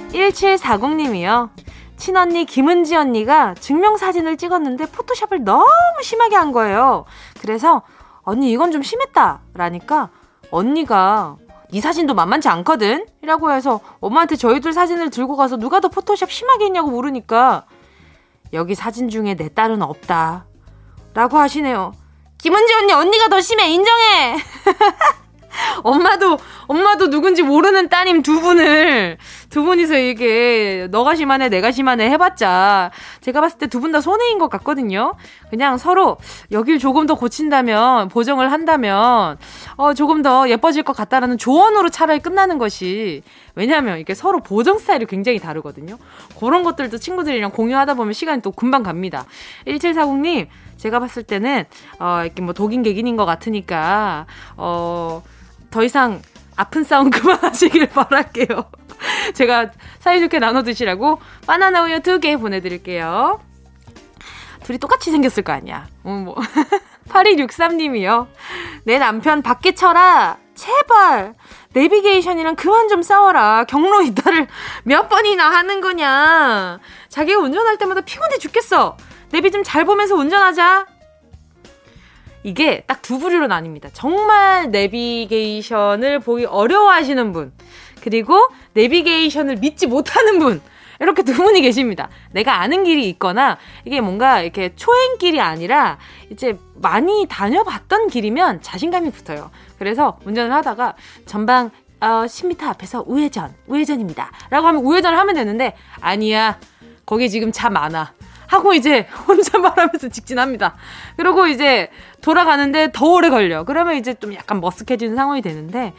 1740님이요. 0.08 1.50
친언니 1.96 2.44
김은지 2.44 2.96
언니가 2.96 3.54
증명사진을 3.54 4.36
찍었는데 4.36 4.86
포토샵을 4.86 5.44
너무 5.44 5.66
심하게 6.02 6.36
한 6.36 6.52
거예요. 6.52 7.04
그래서 7.40 7.82
언니 8.22 8.50
이건 8.52 8.70
좀 8.70 8.82
심했다. 8.82 9.40
라니까 9.54 10.10
언니가 10.50 11.36
이 11.70 11.80
사진도 11.80 12.14
만만치 12.14 12.48
않거든? 12.48 13.06
이라고 13.22 13.52
해서 13.52 13.80
엄마한테 14.00 14.36
저희들 14.36 14.72
사진을 14.72 15.10
들고 15.10 15.36
가서 15.36 15.56
누가 15.56 15.80
더 15.80 15.88
포토샵 15.88 16.30
심하게 16.30 16.66
했냐고 16.66 16.90
물으니까 16.90 17.66
여기 18.52 18.74
사진 18.74 19.08
중에 19.08 19.34
내 19.34 19.52
딸은 19.52 19.82
없다. 19.82 20.46
라고 21.14 21.36
하시네요. 21.36 21.92
김은지 22.38 22.72
언니, 22.74 22.92
언니가 22.92 23.28
더 23.28 23.40
심해! 23.40 23.68
인정해! 23.70 24.36
엄마도, 25.82 26.38
엄마도 26.66 27.10
누군지 27.10 27.42
모르는 27.42 27.88
따님 27.88 28.22
두 28.22 28.40
분을, 28.40 29.18
두 29.50 29.62
분이서 29.64 29.98
이게, 29.98 30.86
너가 30.90 31.14
심하네, 31.14 31.48
내가 31.48 31.70
심하네 31.72 32.08
해봤자, 32.10 32.90
제가 33.20 33.40
봤을 33.40 33.58
때 33.58 33.66
두 33.66 33.80
분 33.80 33.92
다 33.92 34.00
손해인 34.00 34.38
것 34.38 34.48
같거든요? 34.50 35.14
그냥 35.50 35.78
서로, 35.78 36.16
여길 36.52 36.78
조금 36.78 37.06
더 37.06 37.14
고친다면, 37.14 38.08
보정을 38.08 38.52
한다면, 38.52 39.38
어, 39.76 39.94
조금 39.94 40.22
더 40.22 40.48
예뻐질 40.48 40.82
것 40.82 40.94
같다라는 40.96 41.38
조언으로 41.38 41.88
차라리 41.90 42.20
끝나는 42.20 42.58
것이, 42.58 43.22
왜냐하면 43.54 43.98
이게 43.98 44.14
서로 44.14 44.40
보정 44.40 44.78
스타일이 44.78 45.06
굉장히 45.06 45.38
다르거든요? 45.38 45.96
그런 46.38 46.62
것들도 46.62 46.98
친구들이랑 46.98 47.50
공유하다 47.52 47.94
보면 47.94 48.12
시간이 48.12 48.42
또 48.42 48.50
금방 48.52 48.82
갑니다. 48.82 49.24
1740님, 49.66 50.46
제가 50.76 51.00
봤을 51.00 51.22
때는, 51.22 51.64
어, 51.98 52.20
이렇게 52.24 52.42
뭐 52.42 52.52
독인 52.54 52.82
객인인 52.82 53.16
것 53.16 53.24
같으니까, 53.24 54.26
어, 54.56 55.22
더 55.70 55.82
이상 55.82 56.22
아픈 56.56 56.84
싸움 56.84 57.10
그만하시길 57.10 57.88
바랄게요. 57.90 58.70
제가 59.34 59.70
사이좋게 60.00 60.38
나눠 60.40 60.62
드시라고 60.62 61.20
바나나 61.46 61.84
우유 61.84 62.00
두 62.00 62.18
개 62.18 62.36
보내드릴게요. 62.36 63.40
둘이 64.64 64.78
똑같이 64.78 65.10
생겼을 65.10 65.44
거 65.44 65.52
아니야. 65.52 65.86
어, 66.04 66.10
뭐. 66.10 66.34
8263님이요. 67.08 68.26
내 68.84 68.98
남편 68.98 69.40
밖에 69.42 69.74
쳐라. 69.74 70.36
제발. 70.54 71.34
내비게이션이랑 71.72 72.56
그만 72.56 72.88
좀 72.88 73.02
싸워라. 73.02 73.64
경로 73.64 74.02
이탈을 74.02 74.48
몇 74.82 75.08
번이나 75.08 75.48
하는 75.50 75.80
거냐. 75.80 76.80
자기가 77.08 77.38
운전할 77.40 77.78
때마다 77.78 78.00
피곤해 78.02 78.38
죽겠어. 78.38 78.96
내비 79.30 79.50
좀 79.50 79.62
잘 79.62 79.84
보면서 79.84 80.16
운전하자. 80.16 80.86
이게 82.44 82.82
딱 82.86 82.98
두 83.08 83.18
부류로 83.18 83.46
나뉩니다. 83.46 83.88
정말 83.94 84.70
내비게이션을 84.70 86.20
보기 86.20 86.44
어려워하시는 86.44 87.32
분, 87.32 87.52
그리고 88.02 88.38
내비게이션을 88.74 89.56
믿지 89.56 89.86
못하는 89.86 90.38
분, 90.38 90.60
이렇게 91.00 91.22
두 91.22 91.32
분이 91.32 91.62
계십니다. 91.62 92.10
내가 92.32 92.60
아는 92.60 92.84
길이 92.84 93.08
있거나 93.08 93.56
이게 93.86 94.02
뭔가 94.02 94.42
이렇게 94.42 94.74
초행길이 94.76 95.40
아니라 95.40 95.96
이제 96.30 96.58
많이 96.74 97.26
다녀봤던 97.30 98.08
길이면 98.08 98.60
자신감이 98.60 99.10
붙어요. 99.10 99.50
그래서 99.78 100.18
운전을 100.26 100.52
하다가 100.52 100.96
전방 101.24 101.70
어, 102.00 102.26
10m 102.26 102.62
앞에서 102.64 103.04
우회전, 103.06 103.54
우회전입니다. 103.68 104.30
라고 104.50 104.66
하면 104.66 104.82
우회전을 104.84 105.18
하면 105.18 105.34
되는데 105.34 105.74
아니야. 106.00 106.58
거기 107.06 107.30
지금 107.30 107.52
차 107.52 107.70
많아. 107.70 108.12
하고 108.48 108.74
이제 108.74 109.06
혼자 109.28 109.58
말하면서 109.58 110.08
직진합니다. 110.08 110.74
그리고 111.16 111.46
이제 111.46 111.90
돌아가는데 112.20 112.90
더 112.92 113.06
오래 113.06 113.30
걸려. 113.30 113.62
그러면 113.64 113.94
이제 113.96 114.14
좀 114.14 114.34
약간 114.34 114.60
머쓱해지는 114.60 115.14
상황이 115.14 115.40
되는데 115.42 115.92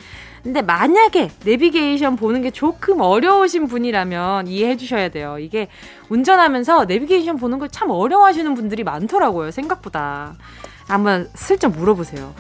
근데 0.44 0.62
만약에 0.62 1.32
내비게이션 1.46 2.16
보는 2.16 2.42
게 2.42 2.50
조금 2.52 3.02
어려우신 3.02 3.68
분이라면 3.68 4.48
이해해 4.48 4.78
주셔야 4.78 5.10
돼요. 5.10 5.38
이게 5.40 5.68
운전하면서 6.10 6.86
내비게이션 6.86 7.38
보는 7.38 7.60
걸 7.60 7.70
참 7.70 7.92
어려워하시는 7.92 8.56
분들이 8.56 8.84
많더라고요. 8.84 9.52
생각보다. 9.52 10.34
한번 10.88 11.30
슬쩍 11.36 11.70
물어보세요. 11.70 12.34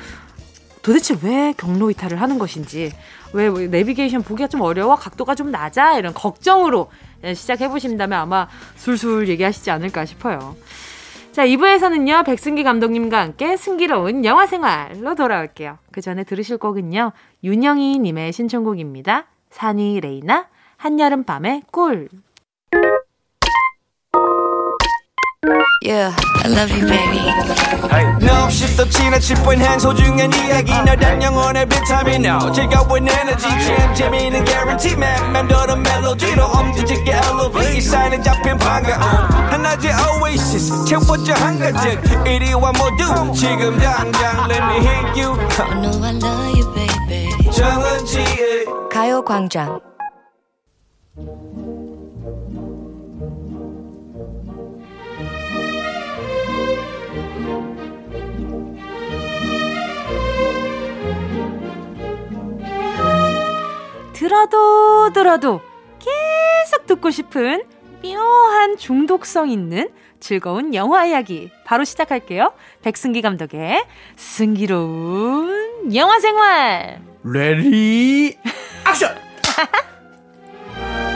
도대체 0.81 1.15
왜 1.21 1.53
경로 1.55 1.91
이탈을 1.91 2.19
하는 2.19 2.39
것인지, 2.39 2.91
왜 3.33 3.49
내비게이션 3.49 4.23
보기가 4.23 4.47
좀 4.47 4.61
어려워? 4.61 4.95
각도가 4.95 5.35
좀 5.35 5.51
낮아? 5.51 5.97
이런 5.99 6.13
걱정으로 6.15 6.89
시작해 7.35 7.67
보신다면 7.67 8.19
아마 8.19 8.47
술술 8.75 9.27
얘기하시지 9.27 9.69
않을까 9.71 10.05
싶어요. 10.05 10.55
자, 11.31 11.45
2부에서는요, 11.45 12.25
백승기 12.25 12.63
감독님과 12.63 13.21
함께 13.21 13.55
승기로운 13.55 14.25
영화 14.25 14.45
생활로 14.45 15.15
돌아올게요. 15.15 15.77
그 15.91 16.01
전에 16.01 16.23
들으실 16.23 16.57
곡은요, 16.57 17.11
윤영희님의 17.43 18.33
신청곡입니다. 18.33 19.25
산이 19.51 19.99
레이나, 20.01 20.47
한여름밤의 20.77 21.63
꿀. 21.71 22.09
Yeah, 25.81 26.13
I 26.43 26.47
love 26.49 26.69
you, 26.69 26.85
baby. 26.85 27.23
No, 28.21 28.43
없이 28.43 28.75
또 28.75 28.83
지나칠 28.89 29.37
뻔한 29.37 29.79
소중한 29.79 30.29
이야기. 30.33 30.73
너란 30.83 31.23
영혼의 31.23 31.65
비타민 31.65 32.25
No 32.25 32.51
즐거운 32.51 33.07
에너지. 33.07 33.47
참 33.47 33.95
재미있는 33.95 34.43
guarantee. 34.43 34.97
man 34.97 35.31
맘대로 35.31 35.77
멜로디로 35.77 36.43
엄지짓게 36.43 37.11
elevate. 37.11 37.77
이 37.77 37.81
사인은 37.81 38.21
잡힌 38.21 38.57
반가움. 38.57 39.01
하나의 39.49 39.93
oasis. 40.21 40.85
채워져 40.85 41.33
한가득 41.35 42.27
이리와 42.27 42.73
모두 42.73 43.33
지금 43.33 43.79
당장 43.79 44.49
let 44.49 44.61
me 44.61 44.85
hit 44.85 45.21
you. 45.21 45.39
I 45.57 45.81
know 45.81 46.03
I 46.03 46.15
love 46.15 46.59
you, 46.59 46.73
baby. 46.75 47.51
정은지의 47.51 48.65
가요광장 48.91 49.79
들어도 64.19 65.13
들어도 65.13 65.61
계속 65.97 66.85
듣고 66.87 67.09
싶은 67.09 67.63
묘한 68.03 68.75
중독성 68.75 69.49
있는 69.49 69.89
즐거운 70.19 70.73
영화 70.73 71.05
이야기 71.05 71.49
바로 71.63 71.85
시작할게요. 71.85 72.51
백승기 72.81 73.21
감독의 73.21 73.81
승기로운 74.17 75.95
영화 75.95 76.19
생활. 76.19 77.01
ready 77.23 78.37
액션. 78.85 79.15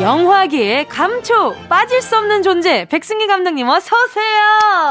영화계의 0.00 0.86
감초 0.88 1.56
빠질 1.68 2.00
수 2.00 2.16
없는 2.16 2.42
존재 2.44 2.86
백승기 2.88 3.26
감독님 3.26 3.68
어서 3.68 3.96
오세요. 4.04 4.38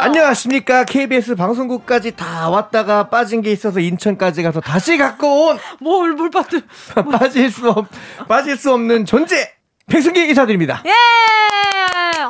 안녕하십니까. 0.01 0.83
KBS 0.83 1.35
방송국까지 1.35 2.15
다 2.17 2.49
왔다가 2.49 3.07
빠진 3.09 3.41
게 3.41 3.51
있어서 3.53 3.79
인천까지 3.79 4.43
가서 4.43 4.59
다시 4.59 4.97
갖고 4.97 5.47
온 5.47 5.59
뭘뭘 5.79 6.29
빠질 6.29 6.61
빠질 7.17 7.49
수 7.49 7.69
없 7.69 7.87
빠질 8.27 8.57
수 8.57 8.73
없는 8.73 9.05
존재 9.05 9.53
백승기 9.89 10.29
이사드립니다. 10.29 10.83
예 10.85 10.91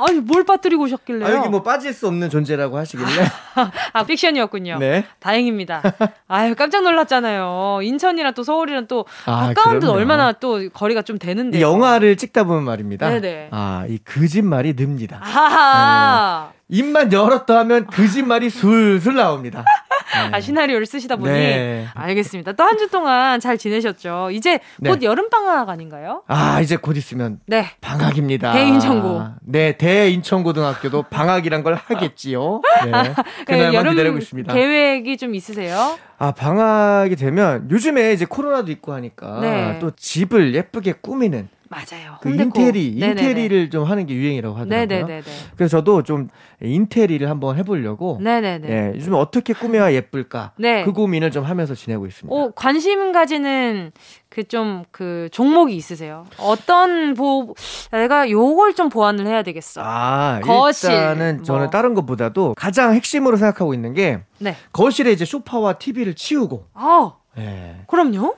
아니 0.08 0.20
뭘 0.20 0.44
빠뜨리고 0.46 0.84
오셨길래요? 0.84 1.26
아, 1.28 1.32
여기 1.38 1.50
뭐 1.50 1.64
빠질 1.64 1.92
수 1.92 2.08
없는 2.08 2.30
존재라고 2.30 2.78
하시길래. 2.78 3.10
아 3.94 4.04
픽션이었군요. 4.04 4.78
네. 4.80 5.06
다행입니다. 5.20 5.82
아유 6.28 6.54
깜짝 6.56 6.84
놀랐잖아요. 6.84 7.80
인천이랑 7.82 8.34
또 8.36 8.44
서울이랑 8.44 8.88
또 8.88 9.06
아, 9.26 9.48
가까운 9.54 9.80
데 9.80 9.88
그럼요. 9.88 9.98
얼마나 9.98 10.32
또 10.34 10.70
거리가 10.70 11.02
좀 11.02 11.18
되는데. 11.18 11.58
이 11.58 11.62
영화를 11.62 12.16
찍다 12.16 12.44
보면 12.44 12.64
말입니다. 12.64 13.10
네네. 13.10 13.50
아, 13.52 13.86
이 13.90 13.98
거짓말이 14.06 14.74
늡니다. 14.74 15.20
아하. 15.24 16.52
입만 16.70 17.12
열었다 17.12 17.58
하면 17.60 17.88
거짓말이 17.88 18.50
술술 18.52 19.16
나옵니다. 19.16 19.66
네. 20.14 20.30
아 20.36 20.40
시나리오를 20.40 20.86
쓰시다 20.86 21.16
보니 21.18 21.30
네. 21.32 21.88
알겠습니다. 21.94 22.54
또 22.54 22.64
한 22.64 22.78
주 22.78 22.90
동안 22.90 23.40
잘 23.40 23.58
지내셨죠? 23.58 24.30
이제 24.32 24.60
네. 24.78 24.90
곧 24.90 25.02
여름 25.04 25.30
방학 25.30 25.70
아닌가요? 25.70 26.24
아, 26.28 26.62
이제 26.62 26.76
곧 26.78 26.96
있으면 26.98 27.40
네. 27.48 27.66
방학입니다. 27.82 28.52
대인천고. 28.54 29.24
네, 29.42 29.78
대인천고등학교도 29.78 31.04
방학이란 31.04 31.64
걸 31.64 31.76
하겠지요. 31.76 32.62
네. 32.86 32.92
그 33.14 33.46
그날만 33.46 33.74
여름 33.74 33.92
기다리고 33.94 34.18
있습니다. 34.18 34.54
계획이 34.54 35.18
좀 35.18 35.34
있으세요? 35.36 35.98
아, 36.20 36.32
방학이 36.32 37.16
되면 37.16 37.68
요즘에 37.70 38.14
이제 38.14 38.26
코로나도 38.26 38.72
있고 38.72 38.94
하니까 38.94 39.40
네. 39.42 39.78
또 39.80 39.92
집을 39.96 40.54
예쁘게 40.56 40.96
꾸미는 41.02 41.50
맞아요. 41.70 42.18
그. 42.22 42.30
인테리, 42.30 42.96
네네네. 42.98 43.22
인테리를 43.22 43.70
좀 43.70 43.84
하는 43.84 44.06
게 44.06 44.14
유행이라고 44.14 44.56
하더라고요. 44.56 44.86
네네네네. 44.88 45.24
그래서 45.56 45.78
저도 45.78 46.04
좀 46.04 46.30
인테리를 46.62 47.30
한번 47.30 47.58
해보려고 47.58 48.20
네네네. 48.22 48.68
예, 48.70 48.92
요즘 48.96 49.14
어떻게 49.14 49.54
꾸며야 49.54 49.94
예쁠까 49.94 50.54
네. 50.58 50.84
그 50.84 50.92
고민을 50.92 51.32
좀 51.32 51.44
하면서 51.44 51.76
지내고 51.76 52.06
있습니다. 52.08 52.34
오, 52.36 52.52
관심 52.52 53.12
가지는 53.12 53.92
그좀그 54.30 55.30
종목이 55.32 55.76
있으세요? 55.76 56.26
어떤 56.38 57.14
보 57.14 57.54
내가 57.92 58.30
요걸 58.30 58.76
좀 58.76 58.90
보완을 58.90 59.26
해야 59.28 59.44
되겠어. 59.44 59.82
아, 59.84 60.40
거실, 60.44 60.92
일단은 60.92 61.44
저는 61.44 61.62
뭐. 61.62 61.70
다른 61.70 61.94
것보다도 61.94 62.54
가장 62.58 62.94
핵심으로 62.94 63.38
생각하고 63.38 63.74
있는 63.74 63.94
게 63.94 64.20
네. 64.40 64.56
거실에 64.74 65.12
이제 65.12 65.26
소파와 65.26 65.74
TV를 65.74 66.14
치우고 66.14 66.66
아, 66.74 67.14
예, 67.38 67.78
그럼요. 67.88 68.36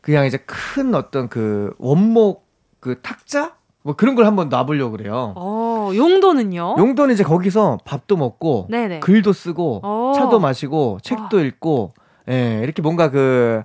그냥 0.00 0.26
이제 0.26 0.36
큰 0.44 0.94
어떤 0.94 1.28
그 1.30 1.72
원목 1.78 2.43
그 2.84 3.00
탁자 3.00 3.52
뭐 3.82 3.94
그런 3.96 4.14
걸 4.14 4.26
한번 4.26 4.50
놔보려고 4.50 4.92
그래요. 4.92 5.32
어, 5.36 5.90
용도는요? 5.94 6.74
용도는 6.78 7.14
이제 7.14 7.24
거기서 7.24 7.78
밥도 7.86 8.18
먹고 8.18 8.66
네네. 8.70 9.00
글도 9.00 9.32
쓰고 9.32 9.80
어. 9.82 10.12
차도 10.14 10.38
마시고 10.38 10.98
책도 11.02 11.40
읽고 11.40 11.92
예, 12.28 12.60
이렇게 12.62 12.82
뭔가 12.82 13.10
그 13.10 13.62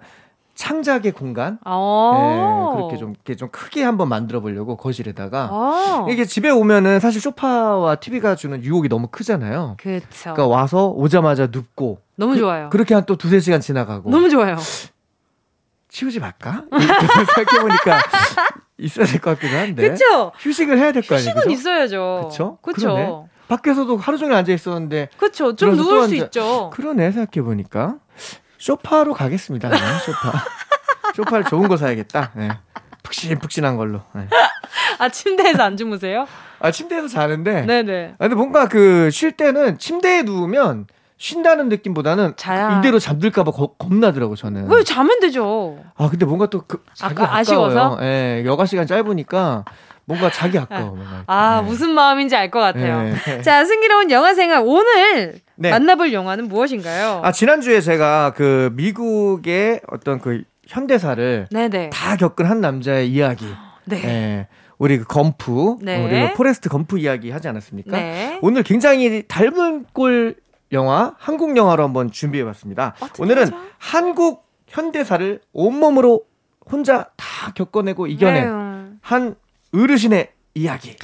창작의 0.55 1.11
공간 1.11 1.59
어. 1.65 2.13
예, 2.15 2.75
그렇게 2.77 2.95
좀 2.97 3.11
이렇게 3.11 3.35
좀 3.35 3.49
크게 3.49 3.83
한번 3.83 4.07
만들어 4.07 4.39
보려고 4.39 4.77
거실에다가 4.77 5.49
어. 5.51 6.07
이게 6.09 6.23
집에 6.23 6.49
오면은 6.49 7.01
사실 7.01 7.19
소파와 7.19 7.95
TV가 7.95 8.35
주는 8.35 8.63
유혹이 8.63 8.88
너무 8.88 9.07
크잖아요. 9.07 9.75
그쵸. 9.77 10.05
그러니까 10.33 10.47
와서 10.47 10.88
오자마자 10.88 11.47
눕고 11.51 11.99
너무 12.15 12.33
그- 12.33 12.39
좋아요. 12.39 12.69
그렇게 12.69 12.93
한 12.93 13.05
또 13.05 13.17
두세 13.17 13.41
시간 13.41 13.59
지나가고 13.59 14.09
너무 14.09 14.29
좋아요. 14.29 14.55
치우지 15.91 16.19
말까? 16.19 16.65
생각해보니까 17.35 17.99
있어야 18.79 19.05
될 19.05 19.19
것 19.21 19.38
같기도 19.39 19.57
한데 19.57 19.89
그쵸? 19.89 20.31
휴식을 20.39 20.77
해야 20.77 20.91
될 20.91 21.03
거 21.03 21.15
아니에요? 21.15 21.29
휴식은 21.29 21.41
그죠? 21.43 21.51
있어야죠. 21.51 22.29
그쵸. 22.31 22.57
그러네. 22.62 23.13
밖에서도 23.48 23.98
하루 23.98 24.17
종일 24.17 24.36
앉아 24.36 24.51
있었는데 24.53 25.09
그쵸. 25.17 25.55
좀 25.55 25.75
누울 25.75 26.07
수 26.07 26.15
있죠. 26.15 26.69
그러네 26.74 27.12
생각해 27.12 27.43
보니까 27.43 27.95
소파로 28.57 29.13
가겠습니다. 29.13 29.69
그냥 29.69 29.83
소파 30.05 30.43
소파를 31.15 31.45
좋은 31.45 31.67
거 31.67 31.75
사야겠다. 31.77 32.31
네. 32.36 32.50
푹신푹신한 33.03 33.75
걸로. 33.77 34.01
네. 34.13 34.27
아, 35.00 35.09
침대에서 35.09 35.63
안 35.63 35.77
주무세요? 35.77 36.27
아 36.59 36.69
침대에서 36.71 37.07
자는데 37.07 37.62
네네. 37.65 38.15
아, 38.19 38.24
근데 38.24 38.36
뭔가 38.36 38.67
그 38.67 39.09
쉴 39.12 39.31
때는 39.31 39.77
침대에 39.79 40.24
누우면 40.24 40.88
쉰다는 41.21 41.67
느낌보다는 41.69 42.34
자야. 42.38 42.79
이대로 42.79 42.97
잠들까봐 42.97 43.51
겁- 43.51 43.77
겁나더라고 43.77 44.36
저는. 44.38 44.71
왜 44.71 44.84
자면 44.84 45.19
되죠? 45.19 45.77
아 45.97 46.10
근데 46.10 46.25
뭔가 46.25 46.45
또 46.47 46.63
그, 46.65 46.82
자기 46.93 47.21
아까 47.21 47.36
아, 47.36 47.38
아쉬워서? 47.39 47.99
예, 48.01 48.43
여가 48.45 48.65
시간 48.65 48.88
짧으니까 48.88 49.65
뭔가 50.05 50.32
자기 50.32 50.58
아까워. 50.58 50.95
뭔가. 50.95 51.23
아, 51.27 51.62
네. 51.62 51.67
무슨 51.69 51.91
마음인지 51.91 52.36
알 52.38 52.49
것 52.49 52.60
같아요. 52.62 53.13
네. 53.25 53.41
자, 53.41 53.65
승기로운 53.65 54.10
영화 54.12 54.34
생활 54.34 54.63
오늘 54.65 55.41
네. 55.55 55.69
만나볼 55.71 56.13
영화는 56.13 56.47
무엇인가요? 56.47 57.19
아 57.23 57.32
지난주에 57.34 57.82
제가 57.82 58.34
그 58.36 58.71
미국의 58.73 59.82
어떤 59.91 60.19
그 60.19 60.43
현대사를 60.67 61.47
네네. 61.51 61.89
다 61.91 62.15
겪은 62.15 62.45
한 62.45 62.62
남자의 62.62 63.10
이야기. 63.12 63.45
네. 63.84 64.01
예. 64.05 64.47
우리 64.77 64.97
그 64.99 65.03
검프, 65.03 65.75
네. 65.82 66.01
우리 66.05 66.29
그 66.29 66.34
포레스트 66.38 66.69
검프 66.69 66.97
이야기 66.99 67.29
하지 67.32 67.49
않았습니까? 67.49 67.91
네. 67.97 68.39
오늘 68.41 68.63
굉장히 68.63 69.23
닮은 69.27 69.88
꼴 69.91 70.38
영화, 70.71 71.13
한국 71.17 71.55
영화로 71.58 71.84
한번 71.84 72.12
준비해 72.12 72.43
봤습니다. 72.45 72.95
어떻게 72.99 73.23
오늘은 73.23 73.43
하죠? 73.47 73.58
한국 73.77 74.47
현대사를 74.67 75.41
온몸으로 75.51 76.25
혼자 76.71 77.10
다 77.15 77.51
겪어내고 77.55 78.08
이겨낸 78.08 78.89
네. 78.91 78.97
한 79.01 79.36
어르신의 79.73 80.32
이야기. 80.55 80.95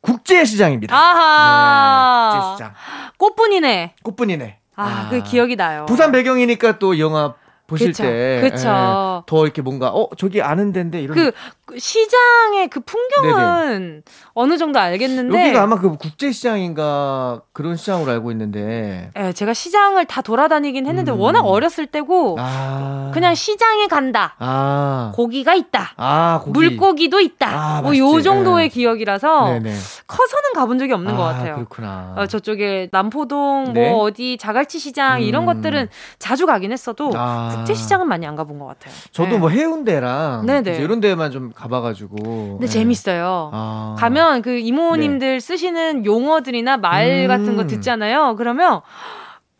국제시장입니다. 0.00 0.94
아하. 0.94 2.32
네, 2.34 2.40
국제시장. 2.40 2.74
꽃분이네. 3.18 3.94
꽃분이네. 4.02 4.58
아, 4.76 5.08
그 5.10 5.22
기억이 5.22 5.56
나요. 5.56 5.86
부산 5.86 6.12
배경이니까 6.12 6.78
또 6.78 6.98
영화 6.98 7.34
보실 7.66 7.88
그쵸, 7.88 8.04
때. 8.04 8.40
그쵸. 8.42 8.68
예, 8.68 9.22
더 9.26 9.44
이렇게 9.44 9.62
뭔가, 9.62 9.88
어, 9.88 10.08
저기 10.16 10.40
아는 10.42 10.72
데인데 10.72 11.00
이런. 11.00 11.16
그, 11.16 11.32
그 11.66 11.78
시장의 11.78 12.68
그 12.70 12.80
풍경은 12.80 14.02
어느 14.34 14.56
정도 14.56 14.78
알겠는데 14.78 15.40
여기가 15.46 15.62
아마 15.62 15.76
그 15.78 15.96
국제 15.96 16.30
시장인가 16.30 17.42
그런 17.52 17.76
시장으로 17.76 18.12
알고 18.12 18.30
있는데. 18.30 19.10
예, 19.18 19.32
제가 19.32 19.52
시장을 19.52 20.04
다 20.04 20.22
돌아다니긴 20.22 20.86
했는데 20.86 21.10
음. 21.10 21.18
워낙 21.18 21.40
어렸을 21.40 21.86
때고 21.86 22.36
아. 22.38 23.10
그냥 23.12 23.34
시장에 23.34 23.88
간다. 23.88 24.36
아. 24.38 25.10
고기가 25.14 25.54
있다. 25.54 25.94
아, 25.96 26.40
고기. 26.44 26.60
물고기도 26.60 27.20
있다. 27.20 27.48
아, 27.48 27.82
뭐요 27.82 28.04
맛있지. 28.12 28.24
정도의 28.24 28.68
네. 28.68 28.74
기억이라서 28.74 29.46
네네. 29.46 29.74
커서는 30.06 30.52
가본 30.54 30.78
적이 30.78 30.92
없는 30.92 31.16
것 31.16 31.22
아, 31.24 31.32
같아요. 31.32 31.54
그렇구나. 31.56 32.14
어, 32.16 32.26
저쪽에 32.26 32.90
남포동 32.92 33.72
네. 33.74 33.90
뭐 33.90 34.02
어디 34.02 34.36
자갈치 34.38 34.78
시장 34.78 35.20
이런 35.22 35.42
음. 35.42 35.46
것들은 35.46 35.88
자주 36.20 36.46
가긴 36.46 36.70
했어도 36.70 37.10
아. 37.16 37.55
국제 37.56 37.74
시장은 37.74 38.08
많이 38.08 38.26
안 38.26 38.36
가본 38.36 38.58
것 38.58 38.66
같아요. 38.66 38.94
저도 39.12 39.30
네. 39.30 39.38
뭐 39.38 39.48
해운대랑 39.48 40.46
네네. 40.46 40.72
이제 40.72 40.82
이런 40.82 41.00
데만 41.00 41.30
좀 41.30 41.52
가봐가지고. 41.54 42.16
근데 42.58 42.66
네. 42.66 42.66
재밌어요. 42.66 43.50
아. 43.52 43.96
가면 43.98 44.42
그 44.42 44.58
이모님들 44.58 45.40
쓰시는 45.40 46.04
용어들이나 46.04 46.76
말 46.76 47.24
음. 47.24 47.28
같은 47.28 47.56
거 47.56 47.66
듣잖아요. 47.66 48.36
그러면 48.36 48.80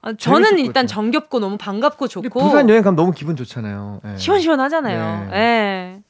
아, 0.02 0.12
저는 0.16 0.58
일단. 0.58 0.86
정겹고 0.86 1.40
너무 1.40 1.56
반갑고 1.56 2.06
좋고 2.06 2.40
부산 2.40 2.68
여행 2.68 2.82
가면 2.82 2.94
너무 2.96 3.12
기분 3.12 3.34
좋잖아요. 3.34 4.00
네. 4.04 4.16
시원시원하잖아요. 4.18 5.30
네. 5.30 5.36
예. 5.36 6.02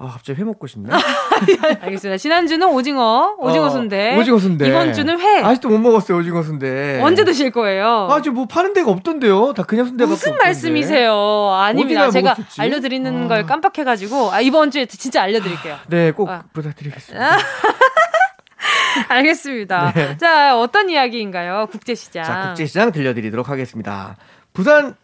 아, 0.00 0.06
갑자기 0.12 0.40
회 0.40 0.44
먹고 0.44 0.68
싶네. 0.68 0.90
알겠습니다. 1.82 2.18
지난주는 2.18 2.64
오징어, 2.68 3.34
오징어 3.38 3.64
어, 3.66 3.70
순대. 3.70 4.16
오징어 4.16 4.38
순대. 4.38 4.68
이번 4.68 4.92
주는 4.92 5.18
회. 5.18 5.42
아직도 5.42 5.68
못 5.70 5.78
먹었어요, 5.78 6.18
오징어 6.18 6.42
순대. 6.42 7.00
언제 7.02 7.24
드실 7.24 7.50
거예요? 7.50 8.06
아, 8.08 8.22
지금 8.22 8.36
뭐 8.36 8.46
파는 8.46 8.74
데가 8.74 8.92
없던데요? 8.92 9.54
다 9.54 9.64
그냥 9.64 9.86
순대밖에 9.86 10.10
무슨 10.10 10.28
없던데. 10.32 10.44
말씀이세요? 10.44 11.50
아닙니다. 11.52 12.10
제가 12.10 12.30
먹었었지? 12.30 12.60
알려드리는 12.60 13.24
아. 13.24 13.28
걸 13.28 13.46
깜빡해가지고 13.46 14.30
아, 14.32 14.40
이번 14.40 14.70
주에 14.70 14.86
진짜 14.86 15.22
알려드릴게요. 15.22 15.76
네, 15.88 16.12
꼭 16.12 16.28
아. 16.28 16.44
부탁드리겠습니다. 16.52 17.36
알겠습니다. 19.08 19.92
네. 19.94 20.16
자, 20.16 20.56
어떤 20.58 20.90
이야기인가요? 20.90 21.66
국제시장. 21.72 22.24
자, 22.24 22.46
국제시장 22.48 22.92
들려드리도록 22.92 23.48
하겠습니다. 23.48 24.16
부산 24.52 24.94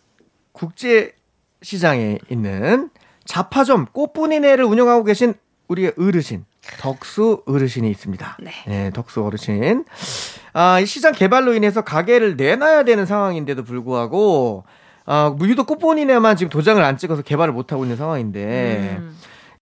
국제시장에 0.53 2.19
있는 2.29 2.91
자파점 3.25 3.87
꽃분이네를 3.93 4.65
운영하고 4.65 5.05
계신 5.05 5.35
우리의 5.69 5.95
어르신, 5.99 6.45
덕수 6.79 7.43
어르신이 7.47 7.91
있습니다. 7.91 8.39
네. 8.43 8.91
덕수 8.91 9.25
어르신. 9.25 9.85
아, 10.53 10.81
이 10.81 10.87
시장 10.87 11.13
개발로 11.13 11.55
인해서 11.55 11.83
가게를 11.83 12.37
내놔야 12.37 12.85
되는 12.85 13.07
상황인데도 13.07 13.65
불구하고, 13.65 14.65
아, 15.07 15.35
유독 15.43 15.67
꽃분이네만 15.67 16.37
지금 16.37 16.51
도장을 16.51 16.83
안 16.83 16.97
찍어서 16.97 17.23
개발을 17.23 17.53
못 17.53 17.73
하고 17.73 17.85
있는 17.85 17.97
상황인데, 17.97 18.99
음. 19.01 19.17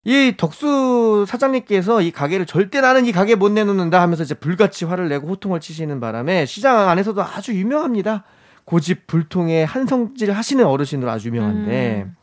이 0.08 0.36
덕수 0.38 1.26
사장님께서 1.28 2.02
이 2.02 2.12
가게를 2.12 2.46
절대 2.46 2.80
나는 2.80 3.08
이 3.08 3.12
가게 3.12 3.34
못 3.34 3.52
내놓는다 3.52 4.00
하면서 4.00 4.22
이제 4.22 4.36
불같이 4.36 4.86
화를 4.86 5.10
내고 5.10 5.28
호통을 5.28 5.60
치시는 5.60 6.00
바람에 6.00 6.46
시장 6.46 6.89
안에서도 6.89 7.24
아주 7.24 7.56
유명합니다. 7.56 8.24
고집 8.65 9.08
불통의 9.08 9.65
한성질 9.65 10.32
하시는 10.32 10.63
어르신으로 10.63 11.10
아주 11.10 11.30
유명한데 11.30 12.04
음. 12.06 12.15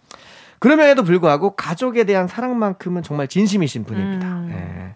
그럼에도 0.63 1.03
불구하고 1.03 1.57
가족에 1.57 2.05
대한 2.05 2.29
사랑만큼은 2.29 3.03
정말 3.03 3.27
진심이신 3.27 3.83
분입니다. 3.83 4.29
음. 4.29 4.51
예. 4.53 4.95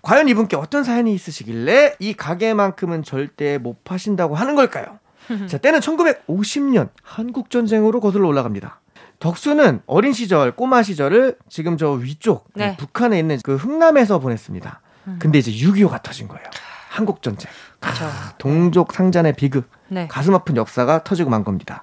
과연 0.00 0.28
이분께 0.28 0.54
어떤 0.54 0.84
사연이 0.84 1.12
있으시길래 1.12 1.96
이 1.98 2.14
가게만큼은 2.14 3.02
절대 3.02 3.58
못 3.58 3.82
파신다고 3.82 4.36
하는 4.36 4.54
걸까요? 4.54 5.00
자, 5.48 5.58
때는 5.58 5.80
1950년 5.80 6.90
한국 7.02 7.50
전쟁으로 7.50 7.98
거슬러 7.98 8.28
올라갑니다. 8.28 8.80
덕수는 9.18 9.80
어린 9.86 10.12
시절, 10.12 10.52
꼬마 10.52 10.84
시절을 10.84 11.36
지금 11.48 11.76
저 11.76 11.90
위쪽 11.90 12.46
네. 12.54 12.76
북한에 12.76 13.18
있는 13.18 13.40
그 13.42 13.56
흥남에서 13.56 14.20
보냈습니다. 14.20 14.80
음. 15.08 15.16
근데 15.18 15.40
이제 15.40 15.50
6.25가 15.50 16.00
터진 16.04 16.28
거예요. 16.28 16.44
한국 16.88 17.22
전쟁. 17.22 17.50
그렇죠. 17.80 18.04
동족 18.38 18.92
상잔의 18.92 19.32
비극. 19.32 19.68
네. 19.88 20.06
가슴 20.06 20.32
아픈 20.34 20.56
역사가 20.56 21.02
터지고 21.02 21.28
만 21.30 21.42
겁니다. 21.42 21.82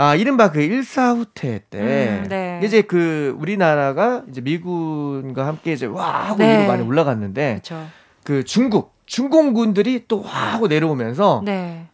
아, 0.00 0.14
이른바 0.14 0.52
그 0.52 0.60
일사후퇴 0.60 1.62
때 1.68 1.78
음, 2.22 2.28
네. 2.28 2.60
이제 2.62 2.82
그 2.82 3.34
우리나라가 3.36 4.22
이제 4.30 4.40
미군과 4.40 5.44
함께 5.44 5.72
이제 5.72 5.86
와 5.86 6.28
하고 6.28 6.38
네. 6.38 6.58
위로 6.58 6.68
많이 6.68 6.82
올라갔는데 6.84 7.56
그쵸. 7.56 7.84
그 8.22 8.44
중국 8.44 8.94
중공군들이 9.06 10.04
또 10.06 10.20
와 10.22 10.30
하고 10.30 10.68
내려오면서 10.68 11.42
네. 11.44 11.86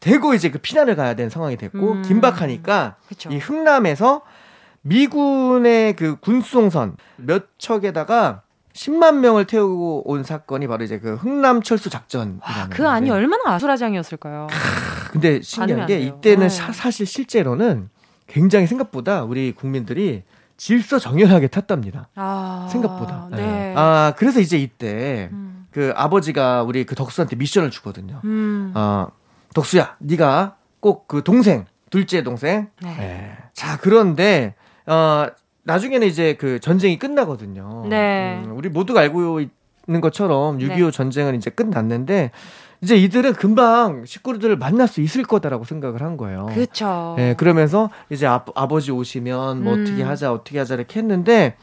대구 0.00 0.34
이제 0.34 0.50
그 0.50 0.58
피난을 0.58 0.96
가야 0.96 1.12
되는 1.12 1.28
상황이 1.28 1.58
됐고 1.58 1.92
음, 1.92 2.02
긴박하니까 2.02 2.96
그쵸. 3.06 3.28
이 3.30 3.36
흥남에서 3.36 4.22
미군의 4.80 5.96
그 5.96 6.16
군수송선 6.20 6.96
몇 7.16 7.44
척에다가 7.58 8.40
10만 8.72 9.16
명을 9.16 9.46
태우고 9.46 10.08
온 10.10 10.22
사건이 10.22 10.66
바로 10.66 10.84
이제 10.84 10.98
그 10.98 11.14
흥남 11.16 11.62
철수 11.62 11.90
작전. 11.90 12.40
그 12.70 12.88
안이 12.88 13.10
얼마나 13.10 13.54
아수라장이었을까요? 13.54 14.46
근데 15.10 15.42
신기한 15.42 15.86
게 15.86 15.98
이때는 16.00 16.48
네. 16.48 16.72
사실 16.72 17.06
실제로는 17.06 17.90
굉장히 18.26 18.66
생각보다 18.66 19.24
우리 19.24 19.52
국민들이 19.52 20.22
질서 20.56 20.98
정연하게 20.98 21.48
탔답니다. 21.48 22.08
아, 22.14 22.68
생각보다. 22.70 23.28
네. 23.30 23.36
네. 23.38 23.74
아 23.76 24.12
그래서 24.16 24.40
이제 24.40 24.56
이때 24.58 25.30
음. 25.32 25.66
그 25.72 25.92
아버지가 25.96 26.62
우리 26.62 26.84
그 26.84 26.94
덕수한테 26.94 27.36
미션을 27.36 27.70
주거든요. 27.70 28.20
음. 28.24 28.72
어 28.76 29.08
덕수야, 29.54 29.96
네가 29.98 30.56
꼭 30.80 31.08
그 31.08 31.24
동생 31.24 31.64
둘째 31.90 32.22
동생. 32.22 32.68
네. 32.82 32.94
네. 32.96 33.36
자 33.52 33.78
그런데 33.78 34.54
어 34.86 35.26
나중에는 35.70 36.06
이제 36.06 36.34
그 36.34 36.58
전쟁이 36.58 36.98
끝나거든요. 36.98 37.86
네. 37.88 38.42
음, 38.44 38.56
우리 38.56 38.68
모두가 38.68 39.00
알고 39.00 39.40
있는 39.40 40.00
것처럼 40.00 40.58
6.25 40.58 40.84
네. 40.86 40.90
전쟁은 40.90 41.36
이제 41.36 41.50
끝났는데 41.50 42.32
이제 42.82 42.96
이들은 42.96 43.34
금방 43.34 44.04
식구들을 44.04 44.56
만날 44.56 44.88
수 44.88 45.00
있을 45.00 45.22
거다라고 45.22 45.64
생각을 45.64 46.02
한 46.02 46.16
거예요. 46.16 46.46
그렇죠. 46.46 47.14
네, 47.16 47.34
그러면서 47.34 47.88
이제 48.08 48.26
아, 48.26 48.44
아버지 48.54 48.90
오시면 48.90 49.62
뭐 49.62 49.74
음. 49.74 49.82
어떻게 49.82 50.02
하자 50.02 50.32
어떻게 50.32 50.58
하자 50.58 50.74
이렇게 50.74 50.98
했는데 50.98 51.54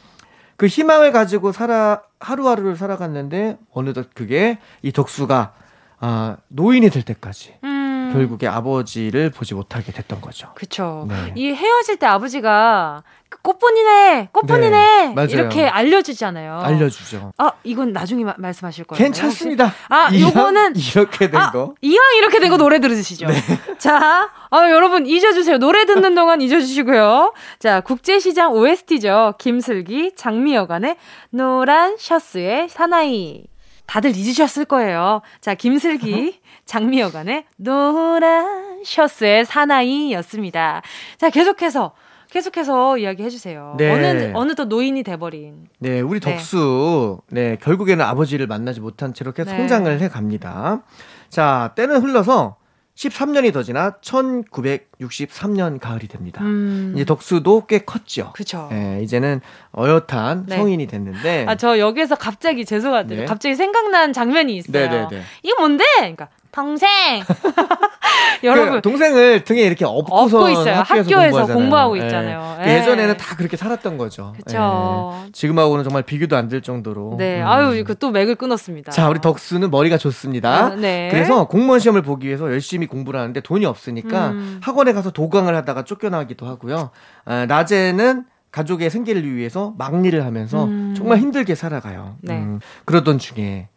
그 0.56 0.67
희망을 0.67 1.12
가지고 1.12 1.52
살아 1.52 2.02
하루하루를 2.20 2.78
살아갔는데 2.78 3.58
어느덧 3.74 4.08
그게 4.13 4.60
이 4.84 4.91
덕수가 4.93 5.54
아, 6.00 6.38
노인이 6.48 6.89
될 6.89 7.04
때까지 7.04 7.56
음. 7.63 7.77
결국에 8.13 8.48
아버지를 8.48 9.30
보지 9.32 9.54
못하게 9.56 9.91
됐던 9.91 10.22
거죠. 10.22 10.50
그렇죠. 10.56 11.06
네. 11.10 11.34
이 11.36 11.54
헤어질 11.54 11.98
때 11.98 12.06
아버지가 12.06 13.04
그 13.30 13.39
꽃분이네, 13.41 14.30
꽃분이네 14.32 15.13
네, 15.13 15.28
이렇게 15.32 15.67
알려주잖아요. 15.67 16.60
알려주죠. 16.62 17.34
아 17.38 17.52
이건 17.65 17.91
나중에 17.91 18.24
마, 18.24 18.34
말씀하실 18.38 18.86
거예요. 18.86 18.98
괜찮습니다. 19.04 19.74
아 19.89 20.10
요거는 20.17 20.76
이렇게 20.78 21.30
된 21.30 21.39
아, 21.41 21.52
거. 21.52 21.74
이왕 21.82 22.02
이렇게 22.20 22.39
된 22.39 22.50
거 22.50 22.56
노래 22.58 22.80
들으시죠. 22.80 23.28
네. 23.28 23.36
자, 23.78 24.30
아, 24.50 24.70
여러분 24.72 25.06
잊어주세요. 25.06 25.58
노래 25.58 25.86
듣는 25.86 26.15
동안 26.15 26.39
잊어주시고요. 26.41 27.34
자, 27.60 27.82
국제시장 27.82 28.54
OST죠. 28.54 29.34
김슬기, 29.38 30.13
장미여관의 30.15 30.96
노란 31.32 31.98
셔츠의 31.98 32.70
사나이. 32.70 33.43
다들 33.86 34.15
잊으셨을 34.15 34.65
거예요. 34.65 35.22
자, 35.41 35.54
김슬기, 35.56 36.39
장미여관의 36.67 37.45
노란 37.56 38.84
셔츠의 38.84 39.45
사나이였습니다. 39.45 40.84
자, 41.17 41.30
계속해서 41.30 41.93
계속해서 42.30 42.97
이야기해 42.97 43.30
주세요. 43.30 43.75
네. 43.77 43.89
어느 43.89 44.32
어느덧 44.36 44.65
노인이 44.65 45.01
돼버린. 45.03 45.67
네, 45.80 46.01
우리 46.01 46.19
네. 46.19 46.32
덕수 46.32 47.21
네. 47.32 47.51
네 47.51 47.58
결국에는 47.62 48.03
아버지를 48.03 48.47
만나지 48.47 48.82
못한 48.82 49.13
채로 49.13 49.32
계속 49.32 49.51
네. 49.51 49.58
성장을 49.58 49.99
해 50.01 50.10
갑니다. 50.10 50.84
자 51.30 51.71
때는 51.75 52.01
흘러서 52.01 52.58
13년이 52.97 53.53
더 53.53 53.62
지나 53.62 53.91
1963년 54.01 55.80
가을이 55.80 56.08
됩니다. 56.08 56.41
음. 56.41 56.93
이제 56.95 57.06
덕수도 57.06 57.67
꽤 57.67 57.80
컸죠. 57.80 58.32
그렇죠. 58.34 58.69
예, 58.71 59.01
이제는 59.03 59.39
어엿한 59.77 60.47
네. 60.47 60.58
성인이 60.58 60.88
됐는데. 60.88 61.45
아, 61.47 61.56
저 61.56 61.77
여기에서 61.77 62.15
갑자기 62.15 62.65
죄송한데 62.65 63.15
네. 63.15 63.25
갑자기 63.25 63.53
생각난 63.53 64.13
장면이 64.13 64.56
있어요. 64.58 64.71
네 64.71 64.89
네네. 64.89 65.08
네, 65.10 65.15
네. 65.17 65.23
이게 65.43 65.53
뭔데? 65.60 65.84
그러니까 65.97 66.30
동생. 66.51 66.88
여러분 68.43 68.73
그 68.75 68.81
동생을 68.81 69.43
등에 69.43 69.62
이렇게 69.62 69.83
업고 69.86 70.49
있어요. 70.49 70.75
학교에서, 70.86 71.45
공부하고 71.47 71.97
예. 71.99 72.03
있잖아요. 72.05 72.57
예. 72.65 72.75
예전에는 72.79 73.17
다 73.17 73.36
그렇게 73.36 73.57
살았던 73.57 73.97
거죠. 73.97 74.33
그렇죠. 74.33 75.23
예. 75.27 75.31
지금하고는 75.31 75.83
정말 75.83 76.03
비교도 76.03 76.36
안 76.36 76.47
될 76.47 76.62
정도로. 76.62 77.15
네. 77.17 77.41
음. 77.41 77.47
아유, 77.47 77.83
그 77.83 77.95
또 77.97 78.12
맥을 78.12 78.36
끊었습니다. 78.36 78.91
자, 78.91 79.10
우리 79.10 79.19
덕수는 79.19 79.71
머리가 79.71 79.97
좋습니다. 79.97 80.65
아, 80.67 80.69
네. 80.75 81.10
그래서 81.12 81.47
공무원 81.47 81.79
시험을 81.79 82.03
보기 82.03 82.27
위해서 82.27 82.45
열심히 82.51 82.86
공부를 82.88 83.19
하는데 83.19 83.39
돈이 83.41 83.65
없으니까 83.65 84.29
음. 84.29 84.60
학원에 84.63 84.93
가서 84.93 85.10
도강을 85.12 85.55
하다가 85.55 85.83
쫓겨나기도 85.83 86.45
하고요. 86.45 86.91
아, 87.25 87.45
낮에는 87.47 88.25
가족의 88.51 88.89
생계를 88.89 89.36
위해서 89.36 89.73
막리를 89.77 90.23
하면서 90.23 90.63
음. 90.65 90.93
정말 90.95 91.17
힘들게 91.17 91.53
살아가요. 91.55 92.15
네. 92.21 92.36
음, 92.36 92.60
그러던 92.86 93.19
중에 93.19 93.67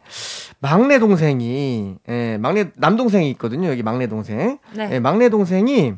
막내 0.60 0.98
동생이 0.98 1.96
예, 2.08 2.38
막내 2.38 2.70
남동생이 2.76 3.30
있거든요. 3.30 3.68
여기 3.68 3.82
막내 3.82 4.06
동생. 4.06 4.58
네. 4.74 4.90
예, 4.92 5.00
막내 5.00 5.28
동생이 5.28 5.94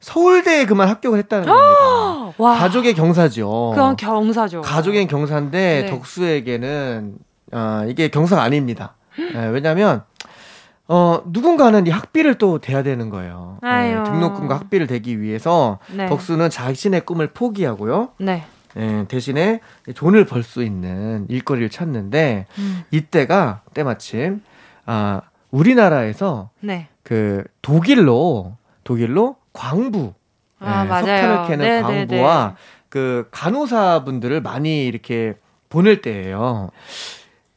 서울대에 0.00 0.66
그만 0.66 0.88
합격을 0.88 1.18
했다는 1.18 1.46
겁니다. 1.46 2.34
와. 2.42 2.58
가족의 2.58 2.94
경사죠. 2.94 3.72
그건 3.74 3.96
경사죠. 3.96 4.62
가족의 4.62 5.06
경사인데 5.06 5.82
네. 5.82 5.86
덕수에게는 5.86 7.14
아, 7.52 7.84
이게 7.88 8.08
경사가 8.08 8.42
아닙니다. 8.42 8.94
예, 9.34 9.46
왜냐하면 9.46 10.04
어, 10.88 11.22
누군가는 11.26 11.86
이 11.86 11.90
학비를 11.90 12.34
또 12.34 12.58
대야 12.58 12.82
되는 12.82 13.08
거예요. 13.08 13.58
네, 13.62 13.94
등록금과 14.04 14.56
학비를 14.56 14.86
대기 14.86 15.20
위해서 15.20 15.78
네. 15.94 16.06
덕수는 16.06 16.50
자신의 16.50 17.02
꿈을 17.02 17.28
포기하고요. 17.28 18.10
네. 18.18 18.44
예, 18.76 19.04
대신에 19.08 19.60
돈을 19.94 20.24
벌 20.24 20.42
수 20.42 20.62
있는 20.62 21.26
일거리를 21.28 21.68
찾는데 21.70 22.46
음. 22.58 22.82
이때가 22.90 23.62
때마침 23.74 24.42
아 24.86 25.22
우리나라에서 25.50 26.50
네. 26.60 26.88
그 27.02 27.44
독일로 27.60 28.56
독일로 28.84 29.36
광부 29.52 30.14
아, 30.58 30.84
예, 30.84 30.88
석탄을 30.88 31.48
캐는 31.48 31.64
네, 31.64 31.80
네 31.80 31.82
광부와 31.82 32.48
네. 32.48 32.54
그 32.88 33.28
간호사분들을 33.30 34.40
많이 34.42 34.84
이렇게 34.86 35.34
보낼 35.68 36.02
때예요. 36.02 36.70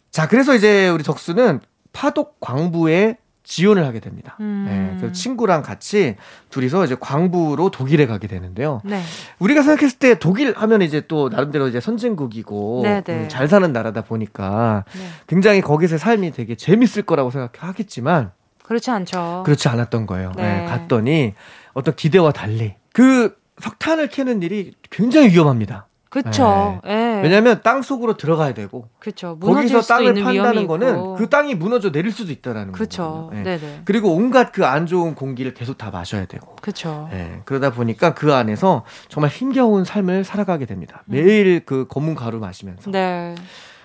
자, 0.09 0.27
그래서 0.29 0.55
이제 0.55 0.87
우리 0.87 1.03
덕수는 1.03 1.59
파독 1.91 2.39
광부에 2.39 3.17
지원을 3.45 3.85
하게 3.85 3.99
됩니다. 3.99 4.35
음. 4.41 4.65
네, 4.67 4.97
그래서 4.97 5.13
친구랑 5.13 5.61
같이 5.61 6.15
둘이서 6.49 6.83
이제 6.85 6.95
광부로 6.99 7.69
독일에 7.69 8.07
가게 8.07 8.27
되는데요. 8.27 8.81
네. 8.83 9.01
우리가 9.39 9.61
생각했을 9.61 9.99
때 9.99 10.19
독일 10.19 10.53
하면 10.57 10.81
이제 10.81 11.01
또 11.07 11.29
나름대로 11.29 11.67
이제 11.67 11.79
선진국이고 11.79 12.81
네, 12.83 13.01
네. 13.01 13.13
음, 13.13 13.29
잘 13.29 13.47
사는 13.47 13.71
나라다 13.71 14.01
보니까 14.01 14.83
네. 14.93 15.07
굉장히 15.27 15.61
거기서 15.61 15.97
삶이 15.97 16.31
되게 16.31 16.55
재밌을 16.55 17.03
거라고 17.03 17.31
생각하겠지만 17.31 18.31
그렇지 18.63 18.89
않죠. 18.91 19.43
그렇지 19.45 19.69
않았던 19.69 20.07
거예요. 20.07 20.31
네. 20.35 20.61
네, 20.61 20.65
갔더니 20.65 21.33
어떤 21.73 21.95
기대와 21.95 22.31
달리 22.31 22.75
그 22.93 23.37
석탄을 23.59 24.09
캐는 24.09 24.41
일이 24.41 24.73
굉장히 24.89 25.29
위험합니다. 25.29 25.87
그렇죠. 26.21 26.79
네. 26.85 27.21
왜냐하면 27.21 27.59
땅 27.63 27.81
속으로 27.81 28.15
들어가야 28.15 28.53
되고. 28.53 28.87
그렇죠. 28.99 29.37
거기서 29.39 29.81
땅을 29.81 30.13
판다는 30.13 30.67
거는 30.67 31.15
그 31.15 31.27
땅이 31.29 31.55
무너져 31.55 31.91
내릴 31.91 32.11
수도 32.11 32.31
있다라는 32.31 32.71
거죠. 32.71 33.29
네. 33.33 33.43
네네. 33.43 33.81
그리고 33.85 34.13
온갖 34.15 34.51
그 34.51 34.65
안 34.65 34.87
좋은 34.87 35.13
공기를 35.15 35.53
계속 35.53 35.77
다 35.77 35.91
마셔야 35.91 36.25
되고. 36.25 36.55
그렇죠. 36.61 37.07
네. 37.11 37.41
그러다 37.45 37.71
보니까 37.71 38.13
그 38.13 38.33
안에서 38.33 38.83
정말 39.09 39.29
힘겨운 39.29 39.83
삶을 39.83 40.23
살아가게 40.23 40.65
됩니다. 40.65 41.03
음. 41.05 41.11
매일 41.13 41.65
그 41.65 41.85
검은 41.87 42.15
가루 42.15 42.39
마시면서. 42.39 42.89
네. 42.91 43.35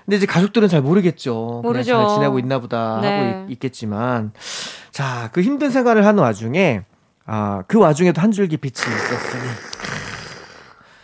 근데 0.05 0.17
이제 0.17 0.27
가족들은 0.27 0.69
잘 0.69 0.81
모르겠죠. 0.81 1.61
모르죠. 1.63 1.93
잘 1.93 2.09
지내고 2.15 2.39
있나 2.39 2.59
보다 2.61 2.99
네. 3.03 3.33
하고 3.35 3.47
있, 3.51 3.61
겠지만 3.61 4.33
자, 4.91 5.29
그 5.33 5.43
힘든 5.43 5.71
생활을 5.71 6.07
하는 6.07 6.23
와중에 6.23 6.83
아, 7.27 7.63
그 7.69 7.79
와중에도 7.79 8.21
한 8.21 8.33
줄기 8.33 8.57
빛이 8.57 8.73
있었으니 8.73 9.43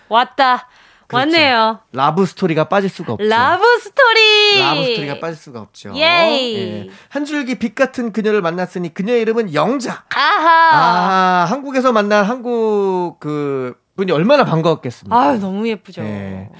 왔다. 0.08 0.68
그렇죠. 1.08 1.26
맞네요. 1.26 1.78
love 1.92 2.26
story가 2.26 2.68
빠질 2.68 2.90
수가 2.90 3.14
없죠. 3.14 3.28
love 3.28 3.64
story. 3.80 4.58
love 4.60 4.84
story가 4.84 5.20
빠질 5.20 5.36
수가 5.36 5.60
없죠. 5.60 5.92
예. 5.96 6.88
한 7.08 7.24
줄기 7.24 7.56
빛 7.56 7.74
같은 7.74 8.12
그녀를 8.12 8.42
만났으니 8.42 8.92
그녀의 8.92 9.22
이름은 9.22 9.54
영자. 9.54 10.04
아하. 10.14 10.70
아, 10.72 11.46
한국에서 11.48 11.92
만난 11.92 12.24
한국 12.24 13.16
그 13.20 13.74
분이 13.96 14.12
얼마나 14.12 14.44
반가웠겠습니까? 14.44 15.16
아, 15.16 15.32
너무 15.34 15.68
예쁘죠. 15.68 16.02
예. 16.02 16.50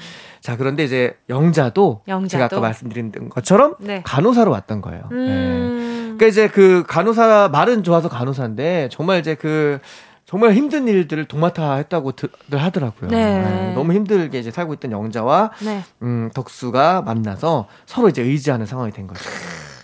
자, 0.41 0.57
그런데 0.57 0.85
이제 0.85 1.17
영자도, 1.29 2.03
영자도? 2.07 2.29
제가 2.29 2.45
아까 2.45 2.61
말씀드린 2.61 3.11
것처럼 3.31 3.75
네. 3.81 4.03
간호사로 4.05 4.53
왔던 4.53 4.81
거예요. 4.81 5.09
음... 5.11 5.79
예. 5.83 5.97
그러니까 6.17 6.27
이제 6.27 6.49
그 6.49 6.85
간호사 6.87 7.51
말은 7.53 7.83
좋아서 7.83 8.09
간호사인데 8.09 8.89
정말 8.91 9.19
이제 9.19 9.35
그 9.35 9.81
정말 10.27 10.55
힘든 10.55 10.89
일들을 10.89 11.27
도맡아 11.27 11.75
했다고 11.75 12.13
들 12.13 12.29
하더라고요. 12.51 13.11
네. 13.11 13.39
네. 13.39 13.75
너무 13.75 13.93
힘들게 13.93 14.41
이제 14.41 14.51
살고 14.51 14.75
있던 14.75 14.91
영자와 14.91 15.53
네. 15.65 15.85
음, 16.03 16.31
덕수가 16.35 17.03
만나서 17.03 17.69
서로 17.87 18.09
이제 18.09 18.23
의지하는 18.23 18.67
상황이 18.67 18.91
된 18.91 19.07
거죠. 19.07 19.23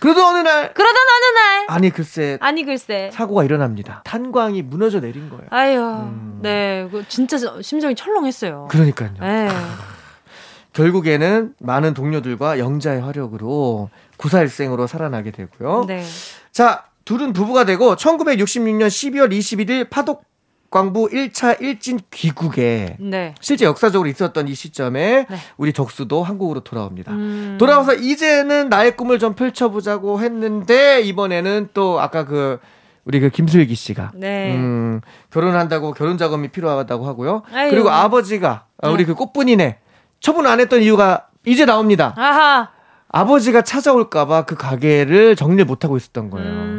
그러던 0.01 0.21
어느 0.21 0.39
날 0.39 0.73
그러던 0.73 0.95
어느 0.97 1.37
날 1.37 1.65
아니 1.69 1.89
글쎄 1.89 2.37
아니 2.41 2.65
글쎄 2.65 3.09
사고가 3.13 3.45
일어납니다. 3.45 4.01
탄광이 4.03 4.63
무너져 4.63 4.99
내린 4.99 5.29
거예요. 5.29 5.45
아유, 5.49 5.79
음. 5.79 6.39
네, 6.41 6.89
그 6.91 7.05
진짜 7.07 7.37
심정이 7.61 7.95
철렁했어요. 7.95 8.67
그러니까요. 8.69 9.11
네. 9.21 9.47
결국에는 10.73 11.53
많은 11.59 11.93
동료들과 11.93 12.59
영자의 12.59 12.99
화력으로 12.99 13.89
구사일생으로 14.17 14.87
살아나게 14.87 15.31
되고요. 15.31 15.85
네. 15.87 16.03
자, 16.51 16.83
둘은 17.05 17.31
부부가 17.31 17.63
되고 17.63 17.95
1966년 17.95 18.87
12월 18.87 19.31
21일 19.31 19.89
파독 19.89 20.25
광부 20.73 21.09
1차 21.09 21.61
일진 21.61 21.99
귀국에 22.09 22.97
네. 22.99 23.35
실제 23.39 23.63
역사적으로 23.63 24.09
있었던 24.09 24.47
이 24.47 24.55
시점에 24.55 25.27
네. 25.29 25.37
우리 25.55 25.71
덕수도 25.71 26.23
한국으로 26.23 26.61
돌아옵니다. 26.61 27.11
음. 27.11 27.57
돌아와서 27.59 27.93
이제는 27.93 28.69
나의 28.69 28.97
꿈을 28.97 29.19
좀 29.19 29.35
펼쳐보자고 29.35 30.19
했는데 30.19 31.01
이번에는 31.01 31.69
또 31.75 32.01
아까 32.01 32.25
그 32.25 32.59
우리 33.05 33.19
그 33.19 33.29
김슬기 33.29 33.75
씨가 33.75 34.13
네. 34.15 34.55
음, 34.55 35.01
결혼한다고 35.29 35.93
결혼 35.93 36.17
자금이 36.17 36.47
필요하다고 36.47 37.05
하고요. 37.05 37.43
아유. 37.53 37.69
그리고 37.69 37.91
아버지가 37.91 38.65
네. 38.81 38.89
우리 38.89 39.05
그 39.05 39.13
꽃분이네 39.13 39.77
처분 40.21 40.47
안 40.47 40.59
했던 40.59 40.81
이유가 40.81 41.27
이제 41.45 41.65
나옵니다. 41.65 42.15
아하. 42.17 42.69
아버지가 43.09 43.61
찾아올까봐 43.61 44.45
그 44.45 44.55
가게를 44.55 45.35
정리를 45.35 45.65
못하고 45.65 45.97
있었던 45.97 46.31
거예요. 46.31 46.49
음. 46.49 46.72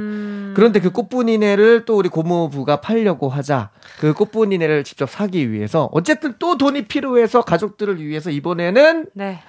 그런데 0.55 0.81
그 0.81 0.91
꽃분이네를 0.91 1.85
또 1.85 1.97
우리 1.97 2.09
고모부가 2.09 2.81
팔려고 2.81 3.29
하자 3.29 3.71
그 3.99 4.13
꽃분이네를 4.15 4.85
직접 4.85 5.11
사기 5.11 5.51
위해서 5.53 5.89
어쨌든 5.93 6.35
또 6.39 6.57
돈이 6.57 6.87
필요해서 6.87 7.43
가족들을 7.43 8.01
위해서 8.05 8.31
이번에는 8.31 9.07
네. 9.15 9.41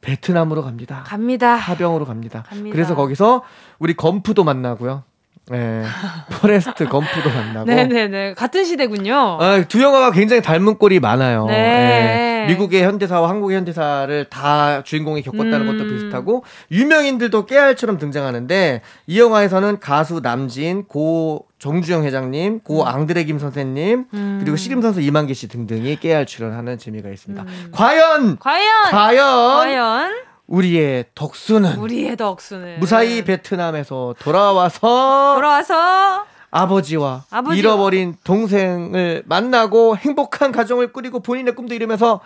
베트남으로 0.00 0.62
갑니다. 0.62 1.02
갑니다. 1.06 1.54
하병으로 1.54 2.04
갑니다. 2.04 2.44
갑니다. 2.48 2.72
그래서 2.72 2.94
거기서 2.94 3.42
우리 3.78 3.94
검프도 3.94 4.44
만나고요. 4.44 5.02
네. 5.50 5.82
포레스트 6.40 6.86
검프도 6.86 7.30
만나고. 7.30 7.66
네네네. 7.66 8.34
같은 8.34 8.64
시대군요. 8.64 9.38
아, 9.40 9.62
두 9.68 9.82
영화가 9.82 10.10
굉장히 10.12 10.42
닮은 10.42 10.78
꼴이 10.78 11.00
많아요. 11.00 11.46
네. 11.46 11.54
네. 11.54 12.33
미국의 12.46 12.84
현대사와 12.84 13.28
한국의 13.28 13.56
현대사를 13.56 14.24
다 14.30 14.82
주인공이 14.82 15.22
겪었다는 15.22 15.62
음. 15.62 15.78
것도 15.78 15.88
비슷하고, 15.88 16.44
유명인들도 16.70 17.46
깨알처럼 17.46 17.98
등장하는데, 17.98 18.82
이 19.06 19.20
영화에서는 19.20 19.80
가수 19.80 20.20
남진, 20.20 20.84
고 20.86 21.46
정주영 21.58 22.04
회장님, 22.04 22.60
고 22.60 22.82
음. 22.82 22.88
앙드레 22.88 23.24
김 23.24 23.38
선생님, 23.38 24.04
음. 24.12 24.38
그리고 24.40 24.56
씨름 24.56 24.82
선수 24.82 25.00
이만기 25.00 25.34
씨 25.34 25.48
등등이 25.48 25.96
깨알 25.96 26.26
출연하는 26.26 26.78
재미가 26.78 27.08
있습니다. 27.08 27.42
음. 27.42 27.68
과연! 27.72 28.38
과연! 28.38 28.90
과연! 28.90 29.56
과연! 29.56 30.12
우리의 30.46 31.06
덕수는 31.14 31.76
우리의 31.76 32.16
덕수는 32.16 32.78
무사히 32.80 33.24
베트남에서 33.24 34.14
돌아와서 34.18 35.34
돌아와서 35.36 36.26
아버지와, 36.54 37.24
아버지와 37.30 37.56
잃어버린 37.56 38.14
동생을 38.22 39.24
만나고 39.26 39.96
행복한 39.96 40.52
가정을 40.52 40.92
꾸리고 40.92 41.20
본인의 41.20 41.54
꿈도 41.54 41.74
이루면서 41.74 42.20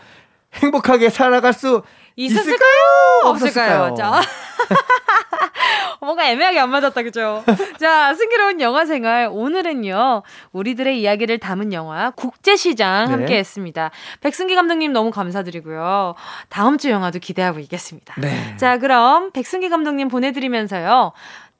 행복하게 0.55 1.09
살아갈 1.09 1.53
수 1.53 1.83
있었을까요? 2.17 2.55
있을까요? 2.55 3.31
없었을까요? 3.31 3.83
없었을까요? 3.85 4.21
뭔가 6.01 6.29
애매하게 6.29 6.61
안 6.61 6.71
맞았다, 6.71 7.03
그죠? 7.03 7.43
자, 7.79 8.15
승기로운 8.15 8.61
영화 8.61 8.85
생활. 8.85 9.29
오늘은요, 9.31 10.23
우리들의 10.53 11.01
이야기를 11.01 11.39
담은 11.39 11.73
영화 11.73 12.11
국제시장 12.11 13.07
네. 13.07 13.11
함께 13.13 13.37
했습니다. 13.39 13.91
백승기 14.21 14.55
감독님 14.55 14.93
너무 14.93 15.11
감사드리고요. 15.11 16.15
다음 16.49 16.79
주 16.79 16.91
영화도 16.91 17.19
기대하고 17.19 17.59
있겠습니다. 17.61 18.15
네. 18.19 18.57
자, 18.57 18.79
그럼 18.79 19.33
백승기 19.33 19.69
감독님 19.69 20.09
보내드리면서요. 20.09 21.13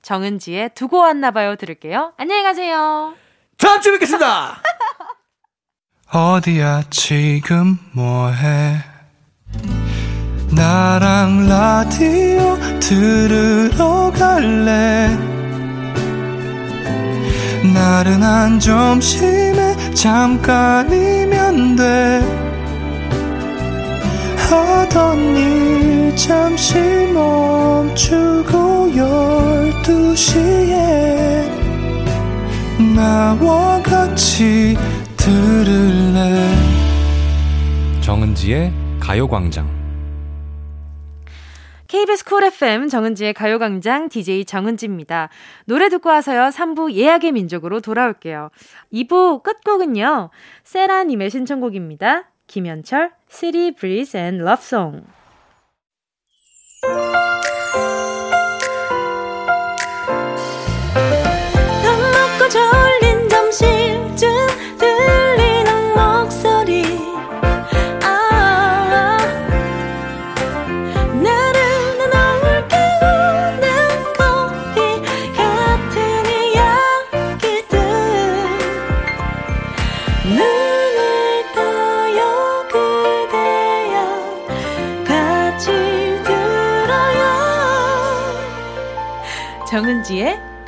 정은지의 0.03 0.71
두고 0.75 0.99
왔나봐요 0.99 1.57
들을게요. 1.57 2.13
안녕히 2.17 2.43
가세요. 2.43 3.15
다음 3.57 3.81
주에 3.81 3.93
뵙겠습니다. 3.93 4.63
어디야 6.13 6.85
지금 6.89 7.79
뭐해 7.93 8.77
나랑 10.55 11.47
라디오 11.49 12.57
들으러 12.81 14.11
갈래 14.13 15.09
나른한 17.75 18.59
점심에 18.59 19.93
잠깐이면 19.95 21.77
돼 21.77 22.48
하던 24.51 25.37
일 25.37 26.17
잠시 26.17 26.75
멈추고 27.13 28.97
열두 28.97 30.17
시에 30.17 31.45
나와 32.97 33.83
같이 33.83 34.75
들을래 35.19 36.49
정은지의 38.01 38.73
가요광장 38.99 39.69
KBS 41.89 42.25
쿨 42.25 42.45
FM 42.45 42.89
정은지의 42.89 43.35
가요광장 43.35 44.09
DJ 44.09 44.45
정은지입니다. 44.45 45.31
노래 45.65 45.89
듣고 45.89 46.11
와서요. 46.11 46.51
3부 46.51 46.93
예약의 46.93 47.33
민족으로 47.33 47.81
돌아올게요. 47.81 48.51
2부 48.93 49.43
끝곡은요. 49.43 50.29
세라님의 50.65 51.31
신청곡입니다. 51.31 52.31
김현철, 52.49 53.13
City 53.31 53.71
Breeze 53.73 54.19
and 54.19 54.43
Love 54.43 54.63
Song. 54.63 55.18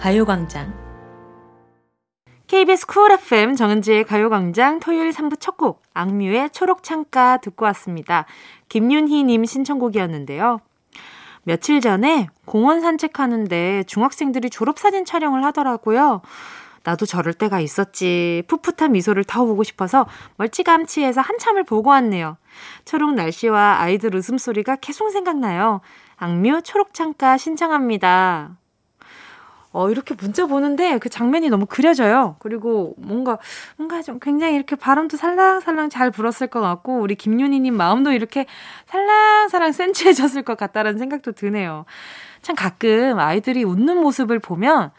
가요광장. 0.00 0.72
KBS 2.46 2.86
쿨 2.86 3.12
FM 3.12 3.54
정은지의 3.54 4.04
가요광장 4.04 4.80
토요일 4.80 5.10
3부 5.10 5.38
첫 5.38 5.58
곡, 5.58 5.82
악뮤의 5.92 6.50
초록창가 6.50 7.36
듣고 7.42 7.66
왔습니다. 7.66 8.24
김윤희님 8.70 9.44
신청곡이었는데요. 9.44 10.60
며칠 11.42 11.82
전에 11.82 12.28
공원 12.46 12.80
산책하는데 12.80 13.84
중학생들이 13.86 14.48
졸업사진 14.48 15.04
촬영을 15.04 15.44
하더라고요. 15.44 16.22
나도 16.82 17.04
저럴 17.04 17.34
때가 17.34 17.60
있었지. 17.60 18.42
풋풋한 18.48 18.92
미소를 18.92 19.24
타워보고 19.24 19.64
싶어서 19.64 20.06
멀찌감치해서 20.38 21.20
한참을 21.20 21.64
보고 21.64 21.90
왔네요. 21.90 22.38
초록 22.86 23.12
날씨와 23.12 23.80
아이들 23.80 24.14
웃음소리가 24.14 24.76
계속 24.76 25.10
생각나요. 25.10 25.82
악뮤 26.16 26.62
초록창가 26.62 27.36
신청합니다. 27.36 28.60
어, 29.72 29.88
이렇게 29.88 30.14
문자 30.14 30.46
보는데 30.46 30.98
그 30.98 31.09
장면이 31.09 31.48
너무 31.48 31.66
그려져요. 31.66 32.37
그리고 32.40 32.94
뭔가, 32.98 33.38
뭔가 33.76 34.02
좀 34.02 34.18
굉장히 34.20 34.56
이렇게 34.56 34.74
바람도 34.74 35.16
살랑살랑 35.16 35.90
잘 35.90 36.11
불었을 36.11 36.48
것 36.48 36.61
같고, 36.61 36.98
우리 37.00 37.14
김윤희님 37.14 37.76
마음도 37.76 38.11
이렇게 38.12 38.46
살랑살랑 38.87 39.72
센치해졌을 39.72 40.42
것 40.42 40.56
같다라는 40.56 40.98
생각도 40.98 41.33
드네요. 41.33 41.85
참 42.42 42.56
가끔 42.56 43.18
아이들이 43.20 43.62
웃는 43.62 43.98
모습을 44.00 44.40
보면, 44.40 44.90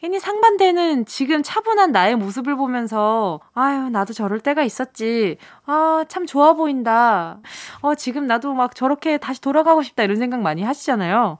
괜히 0.00 0.20
상반되는 0.20 1.06
지금 1.06 1.42
차분한 1.42 1.92
나의 1.92 2.16
모습을 2.16 2.56
보면서, 2.56 3.40
아유, 3.54 3.88
나도 3.88 4.12
저럴 4.12 4.40
때가 4.40 4.62
있었지. 4.62 5.38
아, 5.64 6.04
참 6.08 6.26
좋아 6.26 6.52
보인다. 6.52 7.38
어, 7.80 7.94
지금 7.94 8.26
나도 8.26 8.52
막 8.52 8.74
저렇게 8.74 9.16
다시 9.16 9.40
돌아가고 9.40 9.82
싶다. 9.82 10.02
이런 10.02 10.16
생각 10.18 10.40
많이 10.40 10.62
하시잖아요. 10.62 11.38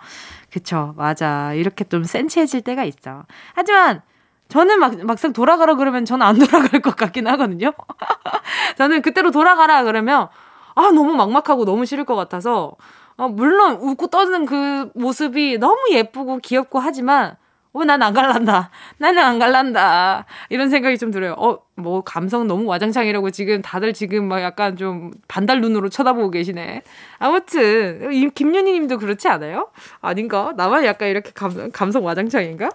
그쵸, 0.55 0.95
맞아. 0.97 1.53
이렇게 1.55 1.83
좀 1.85 2.05
센치해질 2.05 2.63
때가 2.63 2.85
있어. 2.85 3.25
하지만, 3.55 4.03
저는 4.49 4.79
막, 4.79 5.05
막상 5.05 5.33
돌아가라 5.33 5.75
그러면 5.75 6.05
저는 6.05 6.25
안 6.25 6.39
돌아갈 6.39 6.81
것 6.81 6.95
같긴 6.95 7.27
하거든요. 7.27 7.73
저는 8.79 9.03
그때로 9.03 9.33
돌아가라 9.33 9.83
그러면, 9.83 10.29
아, 10.77 10.83
너무 10.93 11.15
막막하고 11.17 11.65
너무 11.65 11.87
싫을 11.87 12.05
것 12.05 12.15
같아서, 12.15 12.77
어, 13.17 13.29
물론 13.29 13.79
웃고 13.81 14.07
떠드는 14.09 14.47
그 14.47 14.91
모습이 14.95 15.59
너무 15.59 15.89
예쁘고 15.91 16.39
귀엽고 16.39 16.79
하지만, 16.79 17.37
어, 17.77 17.85
난 17.85 18.01
안 18.03 18.13
갈란다. 18.15 18.71
나는 18.99 19.23
안 19.23 19.39
갈란다. 19.41 20.27
이런 20.49 20.71
생각이 20.71 20.97
좀 20.97 21.11
들어요. 21.11 21.33
어, 21.33 21.59
뭐 21.75 22.03
감성 22.03 22.47
너무 22.47 22.67
와장창이라고 22.67 23.31
지금 23.33 23.63
다들 23.63 23.93
지금 23.93 24.29
막 24.29 24.41
약간 24.43 24.77
좀 24.77 25.11
반달 25.27 25.61
눈으로 25.61 25.89
쳐다보고 25.89 26.31
계시네. 26.31 26.83
아무튼 27.19 28.31
김윤희 28.33 28.73
님도 28.75 28.99
그렇지 28.99 29.27
않아요? 29.27 29.71
아닌가? 30.01 30.53
나만 30.57 30.85
약간 30.85 31.09
이렇게 31.09 31.33
감, 31.35 31.73
감성 31.73 32.05
와장창인가? 32.05 32.71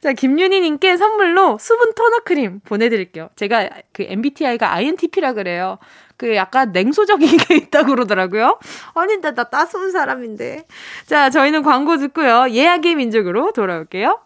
자, 0.00 0.12
김윤희 0.12 0.60
님께 0.60 0.96
선물로 0.96 1.58
수분 1.58 1.92
토너 1.94 2.20
크림 2.24 2.60
보내 2.60 2.88
드릴게요. 2.88 3.30
제가 3.34 3.68
그 3.92 4.04
MBTI가 4.04 4.72
INTP라 4.72 5.32
그래요. 5.32 5.78
그 6.16 6.34
약간 6.34 6.72
냉소적인 6.72 7.36
게 7.38 7.56
있다고 7.56 7.88
그러더라고요. 7.88 8.58
아닌데 8.94 9.34
나 9.34 9.44
따스운 9.44 9.92
사람인데. 9.92 10.64
자, 11.06 11.30
저희는 11.30 11.62
광고 11.62 11.96
듣고요. 11.98 12.46
예약의 12.50 12.94
민족으로 12.94 13.52
돌아올게요. 13.52 14.20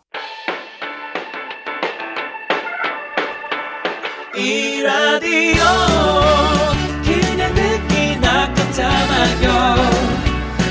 이 4.36 4.82
라디오 4.82 5.62
그냥 7.04 7.52
듣기나 7.54 8.54
깜짝마요 8.54 9.76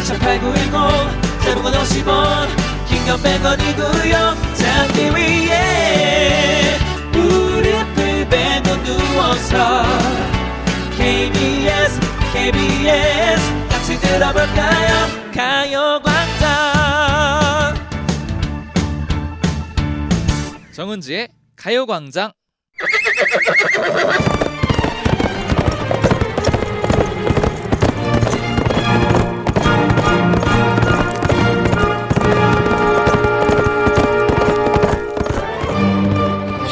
18910 0.08 1.42
대목원 1.44 1.74
50원 1.74 2.48
긴건 2.88 3.18
100원이고요 3.18 4.56
잠기 4.56 5.10
위에 5.14 6.78
무릎을 7.12 8.28
베고 8.30 8.84
누워서 8.84 9.84
KBS 11.10 12.00
KBS. 12.32 13.42
같이 13.68 14.00
들어볼까요? 14.00 15.08
가요광장. 15.34 16.46
정은지의 20.72 21.30
가요광장. 21.56 22.32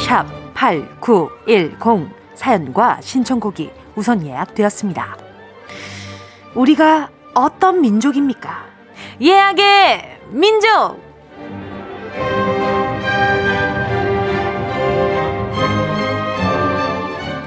샵 0.06 0.24
8910 0.54 2.08
사연과 2.36 3.00
신청곡이 3.00 3.77
우선 3.98 4.24
예약되었습니다. 4.24 5.18
우리가 6.54 7.10
어떤 7.34 7.80
민족입니까? 7.80 8.64
예약의 9.20 10.20
민족! 10.30 11.02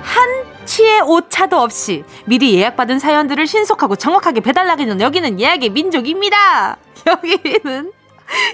한치의 0.02 1.02
오차도 1.04 1.58
없이 1.58 2.04
미리 2.26 2.54
예약받은 2.56 3.00
사연들을 3.00 3.48
신속하고 3.48 3.96
정확하게 3.96 4.42
배달나가는 4.42 5.00
여기는 5.00 5.40
예약의 5.40 5.70
민족입니다. 5.70 6.78
여기는 7.08 7.94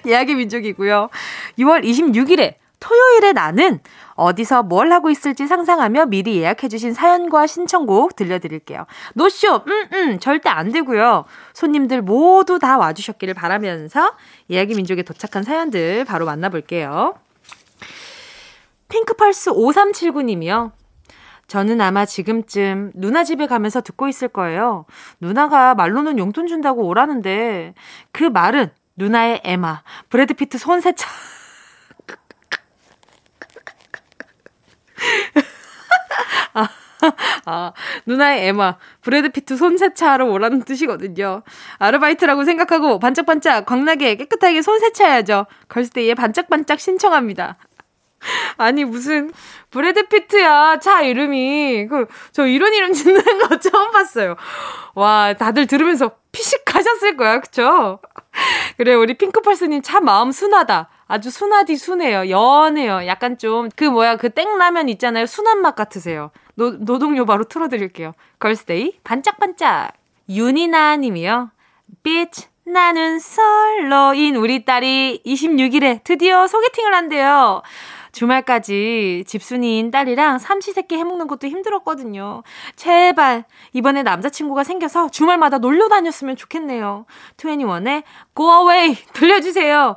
예약의 0.06 0.36
민족이고요. 0.36 1.10
6월 1.58 1.84
26일에 1.84 2.54
토요일에 2.80 3.34
나는 3.34 3.80
어디서 4.18 4.64
뭘 4.64 4.92
하고 4.92 5.10
있을지 5.10 5.48
상상하며 5.48 6.08
미리 6.08 6.38
예약해주신 6.40 6.94
사연과 6.94 7.48
신청곡 7.48 8.16
들려드릴게요. 8.16 8.86
노쇼, 9.14 9.62
음, 9.68 9.88
음, 9.94 10.20
절대 10.20 10.50
안 10.50 10.72
되고요. 10.72 11.26
손님들 11.54 12.02
모두 12.02 12.60
다 12.60 12.78
와주셨기를 12.78 13.34
바라면서 13.36 14.14
예약의 14.50 14.76
민족에 14.76 15.04
도착한 15.04 15.44
사연들 15.44 16.04
바로 16.04 16.26
만나볼게요. 16.26 17.14
핑크펄스 18.90 19.52
5379님이요. 19.52 20.72
저는 21.48 21.80
아마 21.80 22.06
지금쯤 22.06 22.92
누나 22.96 23.24
집에 23.24 23.48
가면서 23.48 23.82
듣고 23.82 24.08
있을 24.08 24.28
거예요. 24.28 24.86
누나가 25.22 25.76
말로는 25.76 26.18
용돈 26.18 26.48
준다고 26.48 26.86
오라는데 26.88 27.74
그 28.12 28.24
말은 28.24 28.72
누나의 28.98 29.42
애마, 29.44 29.84
브래드 30.10 30.34
피트 30.34 30.58
손세차. 30.58 31.08
아, 36.58 36.70
아, 37.46 37.74
누나의 38.08 38.48
애마, 38.48 38.78
브래드 39.02 39.30
피트 39.30 39.56
손세차하러 39.58 40.26
오라는 40.26 40.64
뜻이거든요. 40.64 41.44
아르바이트라고 41.80 42.44
생각하고 42.44 43.00
반짝반짝 43.00 43.66
광나게 43.66 44.16
깨끗하게 44.16 44.62
손세차해야죠. 44.64 45.46
걸스데이에 45.70 46.16
반짝반짝 46.16 46.80
신청합니다. 46.80 47.58
아니 48.58 48.84
무슨 48.84 49.32
브래드 49.70 50.08
피트야 50.08 50.80
차 50.80 51.02
이름이 51.02 51.86
그 51.88 52.08
저 52.34 52.48
이런 52.48 52.74
이름 52.74 52.92
짓는 52.94 53.22
거 53.48 53.60
처음 53.60 53.92
봤어요. 53.92 54.36
와 54.96 55.36
다들 55.38 55.68
들으면서 55.68 56.12
피식하셨을 56.32 57.16
거야 57.16 57.40
그쵸? 57.42 58.00
그래 58.78 58.96
우리 58.96 59.14
핑크펄스님 59.18 59.84
참 59.84 60.06
마음 60.06 60.32
순하다. 60.32 60.90
아주 61.08 61.30
순하디 61.32 61.76
순해요. 61.78 62.30
연해요. 62.32 63.06
약간 63.08 63.38
좀 63.38 63.70
그 63.76 63.84
뭐야 63.86 64.18
그 64.18 64.30
땡라면 64.32 64.90
있잖아요. 64.90 65.28
순한 65.28 65.62
맛 65.62 65.76
같으세요. 65.76 66.32
노, 66.58 66.72
노동요 66.72 67.26
바로 67.26 67.44
틀어드릴게요. 67.44 68.14
걸스데이 68.40 69.00
반짝반짝 69.04 69.94
윤이나 70.28 70.98
님이요. 70.98 71.52
빛이 72.04 72.48
나는 72.66 73.20
솔로인 73.20 74.36
우리 74.36 74.66
딸이 74.66 75.22
26일에 75.26 76.04
드디어 76.04 76.48
소개팅을 76.48 76.94
한대요. 76.94 77.62
주말까지 78.12 79.24
집순이인 79.28 79.92
딸이랑 79.92 80.40
삼시세끼 80.40 80.98
해먹는 80.98 81.28
것도 81.28 81.48
힘들었거든요. 81.48 82.42
제발 82.76 83.46
이번에 83.74 84.02
남자친구가 84.02 84.64
생겨서 84.64 85.10
주말마다 85.10 85.60
놀러 85.60 85.88
다녔으면 85.88 86.36
좋겠네요. 86.36 87.06
21의 87.38 88.04
Go 88.36 88.52
Away 88.52 88.96
들려주세요. 89.14 89.96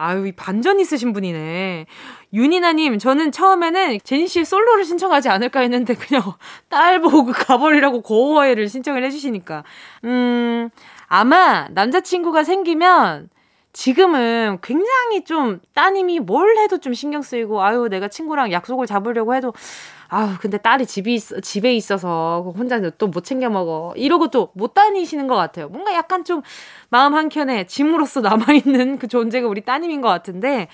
아유, 0.00 0.28
이 0.28 0.32
반전 0.32 0.80
있으신 0.80 1.12
분이네. 1.12 1.86
윤이나님, 2.32 2.98
저는 2.98 3.32
처음에는 3.32 3.98
제니 4.04 4.28
씨 4.28 4.44
솔로를 4.44 4.84
신청하지 4.84 5.28
않을까 5.30 5.60
했는데 5.60 5.94
그냥 5.94 6.22
딸 6.68 7.00
보고 7.00 7.32
가버리라고 7.32 8.02
고어웨이를 8.02 8.68
신청을 8.68 9.02
해주시니까. 9.04 9.64
음, 10.04 10.68
아마 11.06 11.68
남자친구가 11.70 12.44
생기면 12.44 13.30
지금은 13.72 14.58
굉장히 14.62 15.24
좀 15.24 15.60
따님이 15.74 16.20
뭘 16.20 16.56
해도 16.58 16.78
좀 16.78 16.94
신경 16.94 17.22
쓰이고 17.22 17.62
아유 17.62 17.88
내가 17.88 18.08
친구랑 18.08 18.50
약속을 18.50 18.86
잡으려고 18.86 19.34
해도 19.34 19.52
아유 20.08 20.30
근데 20.40 20.58
딸이 20.58 20.86
집이 20.86 21.14
있, 21.14 21.22
집에 21.42 21.74
있어서 21.74 22.52
혼자 22.56 22.80
또 22.90 23.06
못 23.08 23.24
챙겨 23.24 23.48
먹어 23.50 23.92
이러고 23.96 24.28
또 24.28 24.50
못 24.54 24.74
다니시는 24.74 25.28
것 25.28 25.36
같아요 25.36 25.68
뭔가 25.68 25.94
약간 25.94 26.24
좀 26.24 26.42
마음 26.88 27.14
한 27.14 27.28
켠에 27.28 27.66
짐으로서 27.66 28.20
남아 28.22 28.52
있는 28.54 28.98
그 28.98 29.06
존재가 29.06 29.46
우리 29.46 29.60
따님인 29.60 30.00
것 30.00 30.08
같은데 30.08 30.68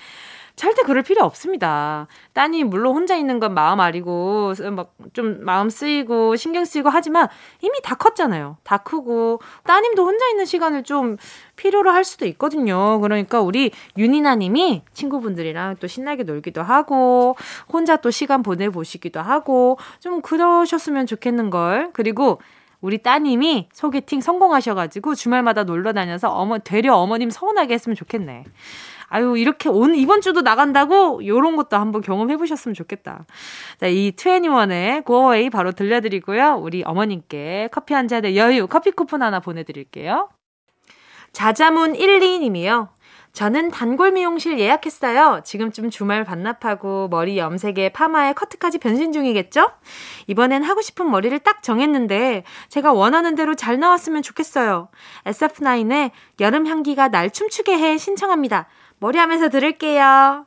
절대 0.55 0.83
그럴 0.83 1.03
필요 1.03 1.23
없습니다. 1.23 2.07
따님 2.33 2.69
물론 2.69 2.95
혼자 2.95 3.15
있는 3.15 3.39
건 3.39 3.53
마음 3.53 3.79
아리고 3.79 4.53
막 4.71 4.95
좀 5.15 5.43
마음 5.43 5.69
쓰이고 5.69 6.35
신경 6.35 6.65
쓰이고 6.65 6.89
하지만 6.89 7.27
이미 7.61 7.79
다 7.81 7.95
컸잖아요. 7.95 8.57
다 8.63 8.77
크고 8.77 9.39
따님도 9.63 10.05
혼자 10.05 10.27
있는 10.29 10.45
시간을 10.45 10.83
좀 10.83 11.17
필요로 11.55 11.89
할 11.89 12.03
수도 12.03 12.25
있거든요. 12.27 12.99
그러니까 12.99 13.41
우리 13.41 13.71
윤이나 13.97 14.35
님이 14.35 14.83
친구분들이랑 14.93 15.77
또 15.79 15.87
신나게 15.87 16.23
놀기도 16.23 16.61
하고 16.61 17.35
혼자 17.71 17.95
또 17.97 18.11
시간 18.11 18.43
보내 18.43 18.69
보시기도 18.69 19.21
하고 19.21 19.77
좀 19.99 20.21
그러셨으면 20.21 21.07
좋겠는 21.07 21.49
걸. 21.49 21.89
그리고 21.93 22.41
우리 22.81 22.99
따님이 22.99 23.69
소개팅 23.71 24.21
성공하셔가지고 24.21 25.15
주말마다 25.15 25.63
놀러 25.63 25.93
다녀서 25.93 26.29
어머 26.29 26.59
되려 26.59 26.95
어머님 26.95 27.29
서운하게 27.29 27.73
했으면 27.73 27.95
좋겠네. 27.95 28.43
아유, 29.15 29.37
이렇게 29.37 29.69
온, 29.69 29.95
이번 29.95 30.19
주도 30.19 30.41
나간다고? 30.41 31.25
요런 31.25 31.55
것도 31.55 31.77
한번 31.77 32.01
경험해 32.01 32.35
보셨으면 32.35 32.75
좋겠다. 32.75 33.25
자, 33.79 33.87
이 33.87 34.11
21의 34.11 35.05
고어웨이 35.05 35.49
바로 35.49 35.71
들려드리고요. 35.71 36.59
우리 36.61 36.83
어머님께 36.85 37.69
커피 37.71 37.93
한 37.93 38.09
잔의 38.09 38.35
여유, 38.35 38.67
커피 38.67 38.91
쿠폰 38.91 39.21
하나 39.21 39.39
보내드릴게요. 39.39 40.27
자자문 41.31 41.93
12님이요. 41.93 42.89
저는 43.31 43.71
단골 43.71 44.11
미용실 44.11 44.59
예약했어요. 44.59 45.41
지금쯤 45.45 45.91
주말 45.91 46.25
반납하고 46.25 47.07
머리 47.09 47.37
염색에 47.37 47.89
파마에 47.93 48.33
커트까지 48.33 48.79
변신 48.79 49.13
중이겠죠? 49.13 49.71
이번엔 50.27 50.63
하고 50.63 50.81
싶은 50.81 51.09
머리를 51.09 51.37
딱 51.39 51.63
정했는데 51.63 52.43
제가 52.67 52.91
원하는 52.91 53.35
대로 53.35 53.55
잘 53.55 53.79
나왔으면 53.79 54.23
좋겠어요. 54.23 54.89
SF9의 55.25 56.11
여름 56.41 56.67
향기가 56.67 57.09
날 57.09 57.29
춤추게 57.29 57.77
해 57.77 57.97
신청합니다. 57.97 58.67
머리 58.99 59.17
하면서 59.17 59.49
들을게요. 59.49 60.45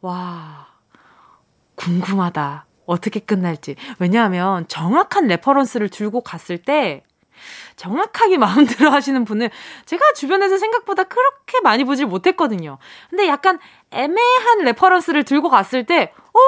와, 0.00 0.66
궁금하다. 1.74 2.66
어떻게 2.86 3.20
끝날지. 3.20 3.76
왜냐하면 3.98 4.66
정확한 4.68 5.26
reference를 5.26 5.90
들고 5.90 6.22
갔을 6.22 6.58
때 6.58 7.02
정확하게 7.76 8.38
마음대로 8.38 8.90
하시는 8.90 9.24
분을 9.24 9.50
제가 9.84 10.12
주변에서 10.14 10.58
생각보다 10.58 11.04
그렇게 11.04 11.60
많이 11.62 11.84
보질 11.84 12.06
못했거든요. 12.06 12.78
근데 13.10 13.28
약간 13.28 13.58
애매한 13.90 14.58
reference를 14.64 15.24
들고 15.24 15.48
갔을 15.50 15.84
때, 15.84 16.12
어? 16.32 16.38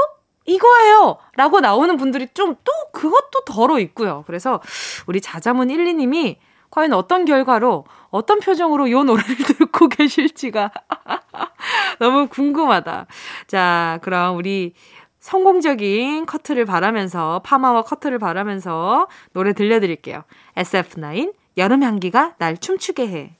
이거예요! 0.47 1.19
라고 1.37 1.61
나오는 1.61 1.97
분들이 1.97 2.27
좀 2.35 2.57
또 2.65 2.73
그것도 2.93 3.45
더러 3.47 3.79
있고요. 3.81 4.25
그래서 4.27 4.61
우리 5.07 5.21
자자문 5.21 5.71
1, 5.71 5.85
2님이 5.85 6.37
과연 6.71 6.93
어떤 6.93 7.25
결과로, 7.25 7.85
어떤 8.11 8.41
표정으로 8.41 8.91
요 8.91 9.03
노래를 9.05 9.37
듣고 9.59 9.89
계실지가 9.89 10.71
너무 11.99 12.29
궁금하다. 12.29 13.07
자, 13.47 13.99
그럼 14.03 14.37
우리 14.37 14.75
성공적인 15.19 16.27
커트를 16.27 16.65
바라면서, 16.65 17.43
파마와 17.45 17.83
커트를 17.83 18.19
바라면서 18.19 19.09
노래 19.33 19.53
들려드릴게요. 19.53 20.25
SF9, 20.57 21.35
여름 21.59 21.83
향기가 21.83 22.35
날 22.39 22.57
춤추게 22.57 23.09
해. 23.09 23.37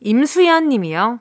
임수연 0.00 0.68
님이요. 0.68 1.20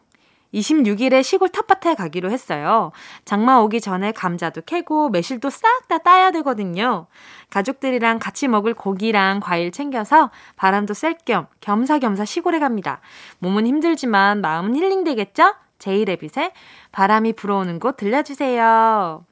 26일에 0.53 1.23
시골 1.23 1.49
텃밭에 1.49 1.95
가기로 1.95 2.29
했어요. 2.29 2.91
장마 3.25 3.59
오기 3.59 3.81
전에 3.81 4.11
감자도 4.11 4.61
캐고 4.61 5.09
매실도 5.09 5.49
싹 5.49 5.87
다 5.87 5.97
따야 5.97 6.31
되거든요. 6.31 7.07
가족들이랑 7.49 8.19
같이 8.19 8.47
먹을 8.47 8.73
고기랑 8.73 9.39
과일 9.41 9.71
챙겨서 9.71 10.31
바람도 10.55 10.93
쐴 10.93 11.17
겸 11.25 11.47
겸사겸사 11.59 12.25
시골에 12.25 12.59
갑니다. 12.59 13.01
몸은 13.39 13.67
힘들지만 13.67 14.41
마음은 14.41 14.75
힐링되겠죠? 14.75 15.55
제이레빗의 15.79 16.53
바람이 16.91 17.33
불어오는 17.33 17.79
곳 17.79 17.97
들려주세요. 17.97 19.25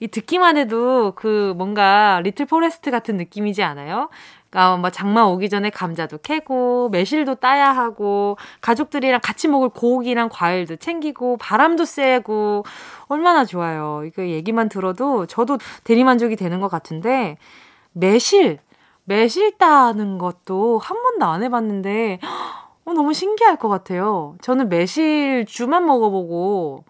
이 0.00 0.08
듣기만 0.08 0.56
해도 0.56 1.12
그 1.16 1.54
뭔가 1.56 2.20
Little 2.22 2.46
Forest 2.46 2.90
같은 2.90 3.16
느낌이지 3.16 3.62
않아요? 3.62 4.10
아, 4.56 4.74
뭐 4.78 4.88
장마 4.88 5.22
오기 5.24 5.50
전에 5.50 5.68
감자도 5.68 6.18
캐고 6.18 6.88
매실도 6.88 7.34
따야 7.34 7.72
하고 7.72 8.38
가족들이랑 8.62 9.20
같이 9.22 9.48
먹을 9.48 9.68
고기랑 9.68 10.30
과일도 10.32 10.76
챙기고 10.76 11.36
바람도 11.36 11.84
쐬고 11.84 12.64
얼마나 13.08 13.44
좋아요. 13.44 14.02
이거 14.06 14.22
얘기만 14.26 14.70
들어도 14.70 15.26
저도 15.26 15.58
대리만족이 15.84 16.36
되는 16.36 16.60
것 16.60 16.68
같은데 16.68 17.36
매실 17.92 18.58
매실 19.04 19.58
따는 19.58 20.16
것도 20.16 20.78
한 20.78 21.02
번도 21.02 21.26
안 21.26 21.42
해봤는데 21.42 22.20
어, 22.86 22.92
너무 22.94 23.12
신기할 23.12 23.58
것 23.58 23.68
같아요. 23.68 24.36
저는 24.40 24.70
매실주만 24.70 25.84
먹어보고 25.84 26.84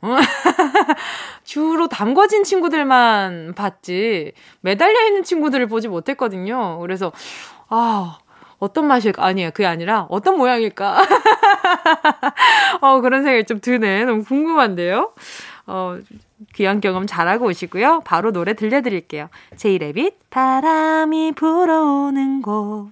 주로 1.44 1.88
담궈진 1.88 2.44
친구들만 2.44 3.54
봤지 3.54 4.32
매달려 4.60 5.06
있는 5.06 5.24
친구들을 5.24 5.66
보지 5.66 5.88
못했거든요. 5.88 6.78
그래서 6.80 7.12
아 7.68 8.18
어떤 8.58 8.86
맛일까? 8.86 9.24
아니에요. 9.24 9.50
그게 9.52 9.66
아니라 9.66 10.06
어떤 10.10 10.36
모양일까? 10.36 11.02
어, 12.80 13.00
그런 13.00 13.22
생각이 13.22 13.44
좀 13.44 13.60
드네. 13.60 14.04
너무 14.04 14.24
궁금한데요. 14.24 15.12
어, 15.66 15.98
귀한 16.54 16.80
경험 16.80 17.06
잘하고 17.06 17.46
오시고요. 17.46 18.02
바로 18.04 18.32
노래 18.32 18.54
들려드릴게요. 18.54 19.28
제이레빗, 19.56 20.30
바람이 20.30 21.32
불어오는 21.32 22.42
곳. 22.42 22.90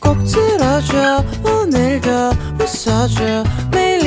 꼭 0.00 0.16
들어줘, 0.24 1.24
오늘도 1.44 2.10
웃어줘, 2.60 3.44
매일 3.72 4.06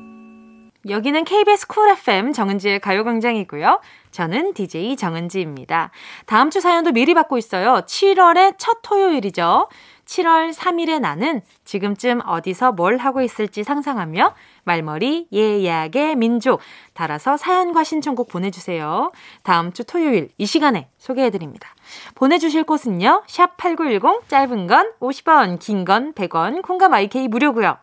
여기는 0.89 1.23
KBS 1.25 1.67
쿨 1.67 1.89
FM 1.89 2.33
정은지의 2.33 2.79
가요광장이고요. 2.79 3.81
저는 4.09 4.53
DJ 4.53 4.95
정은지입니다. 4.95 5.91
다음 6.25 6.49
주 6.49 6.59
사연도 6.59 6.91
미리 6.91 7.13
받고 7.13 7.37
있어요. 7.37 7.81
7월의 7.85 8.55
첫 8.57 8.79
토요일이죠. 8.81 9.69
7월 10.05 10.53
3일에 10.53 10.99
나는 10.99 11.41
지금쯤 11.63 12.21
어디서 12.25 12.73
뭘 12.73 12.97
하고 12.97 13.21
있을지 13.21 13.63
상상하며 13.63 14.33
말머리 14.65 15.27
예약의 15.31 16.15
민족 16.17 16.59
달아서 16.93 17.37
사연과 17.37 17.83
신청곡 17.85 18.27
보내주세요. 18.27 19.11
다음 19.43 19.71
주 19.71 19.85
토요일 19.85 20.29
이 20.37 20.45
시간에 20.45 20.89
소개해드립니다. 20.97 21.69
보내주실 22.15 22.63
곳은요. 22.65 23.23
샵 23.27 23.55
8910 23.57 24.27
짧은 24.27 24.67
건 24.67 24.91
50원 24.99 25.59
긴 25.59 25.85
건 25.85 26.13
100원 26.13 26.61
콩과 26.63 26.89
마이케이 26.89 27.27
무료고요. 27.29 27.77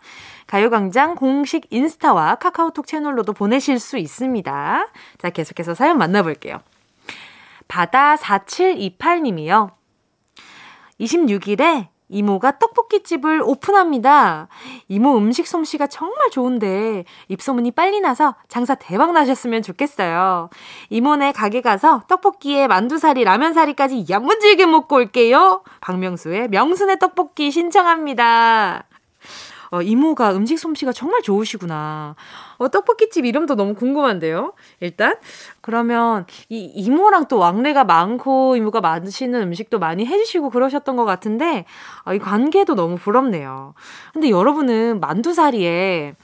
가요광장 0.49 1.15
공식 1.15 1.67
인스타와 1.71 2.37
카카오톡 2.37 2.87
채널로도 2.87 3.35
보내실 3.35 3.79
수 3.79 3.99
있습니다. 3.99 4.89
자, 5.19 5.31
계속해서 5.31 5.75
사연 5.75 5.99
만나볼게요. 5.99 6.59
바다 7.69 8.17
4728님이요. 8.17 9.71
26일에 10.99 11.89
이모가 12.09 12.59
떡볶이집을 12.59 13.43
오픈합니다. 13.45 14.49
이모 14.89 15.19
음식 15.19 15.47
솜씨가 15.47 15.89
정말 15.89 16.31
좋은데 16.31 17.05
입소문이 17.29 17.73
빨리 17.73 18.01
나서 18.01 18.35
장사 18.49 18.75
대박 18.75 19.13
나셨으면 19.13 19.61
좋겠어요. 19.61 20.49
이모네 20.89 21.33
가게 21.33 21.61
가서 21.61 22.05
떡볶이에 22.09 22.67
만두사리, 22.67 23.25
라면사리까지 23.25 24.07
야무지게 24.09 24.65
먹고 24.65 24.97
올게요. 24.97 25.63
박명수의 25.83 26.49
명순의 26.49 26.99
떡볶이 26.99 27.51
신청합니다. 27.51 28.87
어, 29.71 29.83
이모가 29.83 30.35
음식 30.35 30.59
솜씨가 30.59 30.93
정말 30.93 31.23
좋으시구나. 31.23 32.15
어, 32.59 32.69
떡볶이집 32.69 33.25
이름도 33.25 33.55
너무 33.55 33.75
궁금한데요. 33.75 34.55
일단 34.81 35.17
그러면 35.61 36.27
이 36.49 36.65
이모랑 36.75 37.27
또 37.29 37.39
왕래가 37.39 37.85
많고 37.85 38.57
이모가 38.57 38.81
맛있는 38.81 39.43
음식도 39.43 39.79
많이 39.79 40.07
해주시고 40.07 40.51
그러셨던 40.51 40.97
것 40.97 41.05
같은데 41.05 41.65
어, 42.05 42.15
이 42.15 42.19
관계도 42.19 42.75
너무 42.75 42.97
부럽네요. 42.97 43.75
근데 44.13 44.31
여러분은 44.31 45.01
만두사리에 45.01 46.15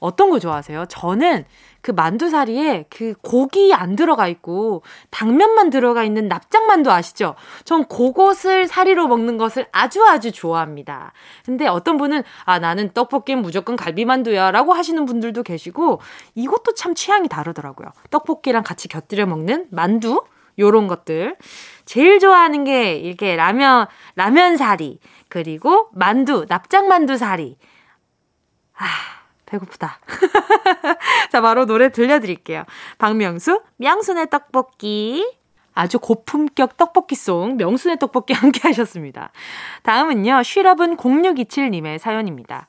어떤 0.00 0.30
거 0.30 0.38
좋아하세요? 0.38 0.86
저는 0.88 1.44
그 1.82 1.92
만두사리에 1.92 2.86
그 2.90 3.14
고기 3.22 3.72
안 3.72 3.96
들어가 3.96 4.26
있고 4.28 4.82
당면만 5.10 5.70
들어가 5.70 6.02
있는 6.04 6.26
납작만두 6.28 6.90
아시죠? 6.90 7.36
전 7.64 7.86
그것을 7.86 8.66
사리로 8.66 9.06
먹는 9.08 9.36
것을 9.36 9.66
아주 9.72 10.04
아주 10.04 10.32
좋아합니다. 10.32 11.12
근데 11.44 11.66
어떤 11.66 11.96
분은 11.96 12.22
아 12.44 12.58
나는 12.58 12.90
떡볶이는 12.90 13.42
무조건 13.42 13.76
갈비만두야 13.76 14.50
라고 14.50 14.72
하시는 14.72 15.04
분들도 15.04 15.42
계시고 15.42 16.00
이것도 16.34 16.74
참 16.74 16.94
취향이 16.94 17.28
다르더라고요. 17.28 17.88
떡볶이랑 18.10 18.62
같이 18.62 18.88
곁들여 18.88 19.26
먹는 19.26 19.68
만두 19.70 20.22
요런 20.58 20.88
것들. 20.88 21.36
제일 21.84 22.18
좋아하는 22.18 22.64
게 22.64 22.96
이렇게 22.96 23.36
라면 23.36 23.86
라면 24.14 24.56
사리 24.56 24.98
그리고 25.28 25.88
만두 25.92 26.46
납작만두 26.48 27.16
사리. 27.16 27.56
아 28.76 29.19
배고프다. 29.50 29.98
자, 31.30 31.40
바로 31.40 31.66
노래 31.66 31.90
들려드릴게요. 31.90 32.64
박명수, 32.98 33.62
명순의 33.76 34.30
떡볶이. 34.30 35.38
아주 35.72 35.98
고품격 35.98 36.76
떡볶이송 36.76 37.56
명순의 37.56 37.98
떡볶이 37.98 38.32
함께 38.34 38.60
하셨습니다. 38.64 39.30
다음은요, 39.82 40.42
쉬러분 40.42 40.96
0627님의 40.96 41.98
사연입니다. 41.98 42.68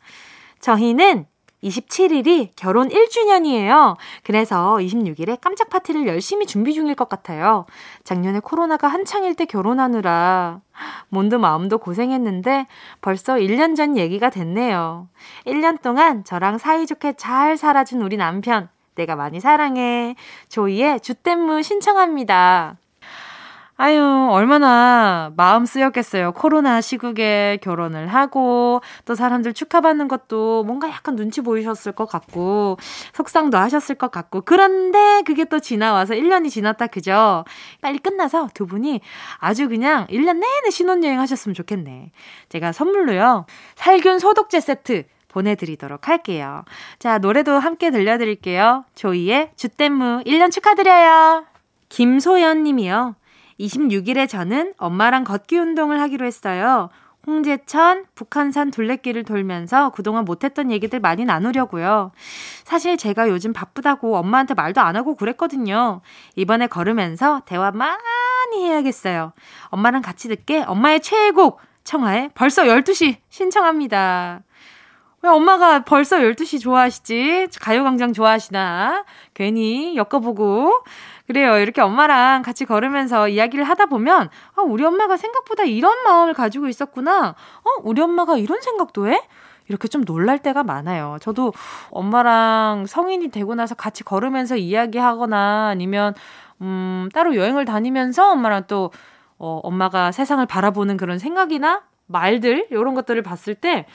저희는 0.60 1.26
27일이 1.64 2.50
결혼 2.56 2.90
1주년이에요. 2.90 3.96
그래서 4.24 4.76
26일에 4.78 5.40
깜짝 5.40 5.70
파티를 5.70 6.08
열심히 6.08 6.46
준비 6.46 6.74
중일 6.74 6.96
것 6.96 7.10
같아요. 7.10 7.66
작년에 8.04 8.40
코로나가 8.40 8.88
한창일 8.88 9.36
때 9.36 9.46
결혼하느라 9.46 10.62
몸도 11.10 11.40
마음도 11.40 11.78
고생했는데 11.78 12.68
벌써 13.02 13.36
1년 13.36 13.76
전 13.76 13.98
얘기가 13.98 14.30
됐네요. 14.30 15.08
1년 15.46 15.82
동안 15.82 16.24
저랑 16.24 16.58
사이좋게 16.58 17.14
잘 17.14 17.58
살아준 17.58 18.02
우리 18.02 18.18
남편. 18.18 18.70
내가 18.96 19.16
많이 19.16 19.40
사랑해. 19.40 20.16
조이의 20.50 21.00
주댐무 21.00 21.64
신청합니다. 21.64 22.78
아유, 23.84 24.28
얼마나 24.30 25.32
마음 25.36 25.66
쓰였겠어요. 25.66 26.34
코로나 26.34 26.82
시국에 26.82 27.58
결혼을 27.64 28.06
하고, 28.06 28.80
또 29.06 29.16
사람들 29.16 29.54
축하받는 29.54 30.08
것도 30.08 30.64
뭔가 30.66 30.88
약간 30.88 31.16
눈치 31.16 31.42
보이셨을 31.42 31.94
것 31.94 32.06
같고, 32.06 32.78
속상도 33.14 33.58
하셨을 33.58 33.96
것 33.96 34.12
같고, 34.12 34.42
그런데 34.42 35.24
그게 35.26 35.46
또 35.46 35.58
지나와서 35.58 36.14
1년이 36.14 36.52
지났다, 36.52 36.86
그죠? 36.86 37.44
빨리 37.82 37.98
끝나서 37.98 38.50
두 38.54 38.68
분이 38.68 39.02
아주 39.40 39.68
그냥 39.68 40.06
1년 40.12 40.36
내내 40.36 40.70
신혼여행 40.70 41.20
하셨으면 41.20 41.56
좋겠네. 41.56 42.12
제가 42.50 42.74
선물로요, 42.74 43.48
살균 43.74 44.20
소독제 44.20 44.60
세트 44.60 45.06
보내드리도록 45.28 46.08
할게요. 46.08 46.66
자, 47.00 47.18
노래도 47.18 47.58
함께 47.58 47.90
들려드릴게요. 47.90 48.84
조이의 48.94 49.54
주댐무 49.56 50.26
1년 50.28 50.52
축하드려요. 50.52 51.46
김소연 51.90 52.62
님이요. 52.62 53.16
26일에 53.62 54.28
저는 54.28 54.74
엄마랑 54.78 55.24
걷기 55.24 55.58
운동을 55.58 56.00
하기로 56.02 56.26
했어요. 56.26 56.90
홍제천, 57.28 58.06
북한산 58.16 58.72
둘레길을 58.72 59.24
돌면서 59.24 59.92
그동안 59.92 60.26
못했던 60.26 60.72
얘기들 60.72 61.00
많이 61.00 61.24
나누려고요. 61.24 62.12
사실 62.64 62.98
제가 62.98 63.30
요즘 63.30 63.54
바쁘다고 63.54 64.18
엄마한테 64.18 64.56
말도 64.56 64.82
안 64.82 64.96
하고 64.96 65.16
그랬거든요. 65.16 66.02
이번에 66.36 66.66
걸으면서 66.66 67.44
대화 67.46 67.70
많이 67.72 68.66
해야겠어요. 68.66 69.34
엄마랑 69.66 70.02
같이 70.02 70.28
듣게 70.30 70.64
엄마의 70.64 71.02
최애곡 71.02 71.60
청하에 71.84 72.30
벌써 72.34 72.64
12시 72.64 73.18
신청합니다. 73.30 74.42
왜 75.24 75.30
엄마가 75.30 75.84
벌써 75.84 76.18
12시 76.18 76.60
좋아하시지? 76.60 77.50
가요광장 77.60 78.14
좋아하시나? 78.14 79.06
괜히 79.36 79.96
엮어보고. 79.96 80.84
그래요. 81.32 81.60
이렇게 81.60 81.80
엄마랑 81.80 82.42
같이 82.42 82.66
걸으면서 82.66 83.30
이야기를 83.30 83.64
하다 83.64 83.86
보면, 83.86 84.28
아, 84.54 84.62
우리 84.64 84.84
엄마가 84.84 85.16
생각보다 85.16 85.64
이런 85.64 86.04
마음을 86.04 86.34
가지고 86.34 86.68
있었구나. 86.68 87.30
어, 87.30 87.82
우리 87.84 88.02
엄마가 88.02 88.38
이런 88.38 88.60
생각도 88.60 89.08
해? 89.08 89.22
이렇게 89.70 89.88
좀 89.88 90.04
놀랄 90.04 90.40
때가 90.40 90.64
많아요. 90.64 91.20
저도 91.22 91.54
엄마랑 91.90 92.84
성인이 92.86 93.30
되고 93.30 93.56
나서 93.56 93.76
같이 93.76 94.04
걸으면서 94.04 94.58
이야기하거나 94.58 95.70
아니면, 95.70 96.16
음, 96.60 97.08
따로 97.14 97.38
여행을 97.38 97.64
다니면서 97.64 98.30
엄마랑 98.32 98.64
또, 98.68 98.92
어, 99.38 99.62
엄마가 99.64 100.12
세상을 100.12 100.46
바라보는 100.46 100.98
그런 100.98 101.18
생각이나 101.18 101.84
말들, 102.08 102.68
이런 102.72 102.94
것들을 102.94 103.22
봤을 103.22 103.56
때, 103.56 103.86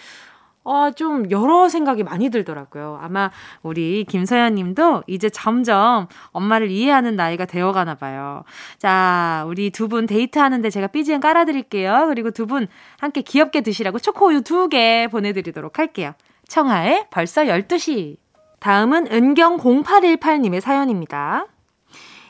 어, 0.69 0.91
좀 0.91 1.31
여러 1.31 1.69
생각이 1.69 2.03
많이 2.03 2.29
들더라고요. 2.29 2.99
아마 3.01 3.31
우리 3.63 4.05
김서연 4.05 4.57
님도 4.57 5.05
이제 5.07 5.31
점점 5.31 6.09
엄마를 6.33 6.71
이해하는 6.73 7.15
나이가 7.15 7.45
되어 7.47 7.71
가나 7.73 7.95
봐요. 7.95 8.43
자, 8.79 9.45
우리 9.47 9.71
두 9.71 9.87
분 9.87 10.07
데이트하는데 10.07 10.69
제가 10.71 10.89
BGM 10.89 11.21
깔아드릴게요. 11.21 12.07
그리고 12.09 12.33
두 12.33 12.47
분 12.47 12.67
함께 12.99 13.23
귀엽게 13.23 13.61
드시라고 13.61 14.01
초코우유 14.01 14.43
두 14.43 14.69
개 14.69 15.07
보내드리도록 15.13 15.79
할게요. 15.79 16.13
청하의 16.49 17.07
벌써 17.11 17.43
12시. 17.45 18.17
다음은 18.59 19.05
은경0818님의 19.09 20.61
사연입니다. 20.61 21.47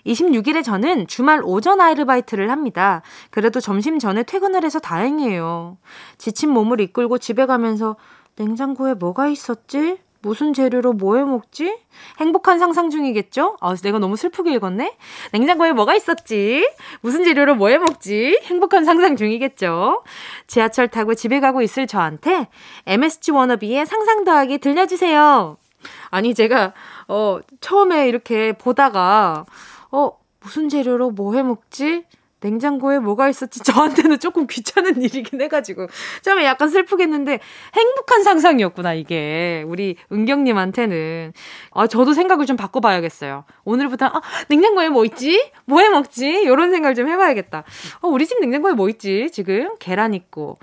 26일에 0.06 0.62
저는 0.62 1.06
주말 1.08 1.40
오전 1.42 1.80
아르바이트를 1.80 2.50
합니다. 2.50 3.02
그래도 3.30 3.58
점심 3.60 3.98
전에 3.98 4.22
퇴근을 4.22 4.62
해서 4.64 4.78
다행이에요. 4.78 5.78
지친 6.18 6.50
몸을 6.50 6.80
이끌고 6.80 7.18
집에 7.18 7.44
가면서 7.46 7.96
냉장고에 8.36 8.94
뭐가 8.94 9.28
있었지? 9.28 9.98
무슨 10.22 10.52
재료로 10.52 10.92
뭐 10.94 11.16
해 11.16 11.24
먹지? 11.24 11.78
행복한 12.18 12.58
상상 12.58 12.90
중이겠죠? 12.90 13.56
아, 13.60 13.74
내가 13.76 13.98
너무 13.98 14.16
슬프게 14.16 14.52
읽었네? 14.54 14.96
냉장고에 15.32 15.72
뭐가 15.72 15.94
있었지? 15.94 16.68
무슨 17.00 17.22
재료로 17.24 17.54
뭐 17.54 17.68
해 17.68 17.78
먹지? 17.78 18.40
행복한 18.44 18.84
상상 18.84 19.14
중이겠죠? 19.16 20.02
지하철 20.48 20.88
타고 20.88 21.14
집에 21.14 21.38
가고 21.40 21.62
있을 21.62 21.86
저한테 21.86 22.48
MSG 22.86 23.30
워너비의 23.32 23.86
상상 23.86 24.24
더하기 24.24 24.58
들려주세요. 24.58 25.56
아니, 26.10 26.34
제가, 26.34 26.72
어, 27.08 27.38
처음에 27.60 28.08
이렇게 28.08 28.52
보다가, 28.52 29.46
어, 29.92 30.10
무슨 30.40 30.68
재료로 30.68 31.10
뭐 31.10 31.34
해 31.36 31.42
먹지? 31.42 32.04
냉장고에 32.46 33.00
뭐가 33.00 33.28
있었지? 33.28 33.62
저한테는 33.64 34.20
조금 34.20 34.46
귀찮은 34.46 35.02
일이긴 35.02 35.40
해가지고. 35.40 35.88
처음에 36.22 36.44
약간 36.44 36.68
슬프겠는데, 36.68 37.40
행복한 37.74 38.22
상상이었구나, 38.22 38.94
이게. 38.94 39.64
우리 39.66 39.96
은경님한테는. 40.12 41.32
아, 41.72 41.86
저도 41.88 42.12
생각을 42.14 42.46
좀 42.46 42.56
바꿔봐야겠어요. 42.56 43.44
오늘부터, 43.64 44.06
아, 44.06 44.20
냉장고에 44.48 44.88
뭐 44.88 45.04
있지? 45.04 45.50
뭐 45.64 45.80
해 45.80 45.88
먹지? 45.88 46.26
이런 46.42 46.70
생각을 46.70 46.94
좀 46.94 47.08
해봐야겠다. 47.08 47.64
어, 48.00 48.08
우리 48.08 48.26
집 48.26 48.40
냉장고에 48.40 48.72
뭐 48.72 48.88
있지? 48.88 49.28
지금? 49.32 49.76
계란 49.78 50.14
있고, 50.14 50.58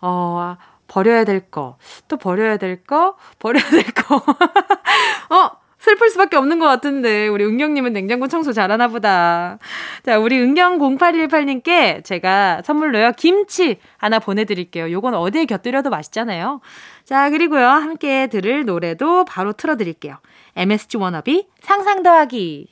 어, 0.00 0.56
버려야 0.88 1.24
될 1.24 1.50
거. 1.50 1.76
또 2.08 2.16
버려야 2.16 2.56
될 2.56 2.82
거? 2.84 3.16
버려야 3.38 3.64
될 3.70 3.84
거. 3.92 4.16
어, 5.30 5.50
슬플 5.86 6.10
수밖에 6.10 6.36
없는 6.36 6.58
것 6.58 6.66
같은데 6.66 7.28
우리 7.28 7.44
은경님은 7.44 7.92
냉장고 7.92 8.26
청소 8.26 8.52
잘하나 8.52 8.88
보다. 8.88 9.58
자, 10.02 10.18
우리 10.18 10.36
은경 10.36 10.78
0818님께 10.80 12.02
제가 12.02 12.62
선물로요 12.64 13.12
김치 13.16 13.78
하나 13.96 14.18
보내드릴게요. 14.18 14.90
요건 14.90 15.14
어디에 15.14 15.44
곁들여도 15.44 15.90
맛있잖아요. 15.90 16.60
자, 17.04 17.30
그리고요 17.30 17.68
함께 17.68 18.26
들을 18.26 18.64
노래도 18.64 19.24
바로 19.24 19.52
틀어드릴게요. 19.52 20.16
MSG 20.56 20.96
워너비 20.96 21.46
상상 21.62 22.02
더하기. 22.02 22.68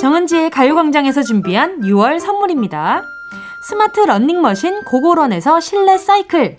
정은지의 0.00 0.50
가요광장에서 0.50 1.22
준비한 1.22 1.80
6월 1.80 2.20
선물입니다. 2.20 3.02
스마트 3.68 4.00
러닝머신 4.00 4.84
고고런에서 4.84 5.58
실내 5.58 5.98
사이클. 5.98 6.58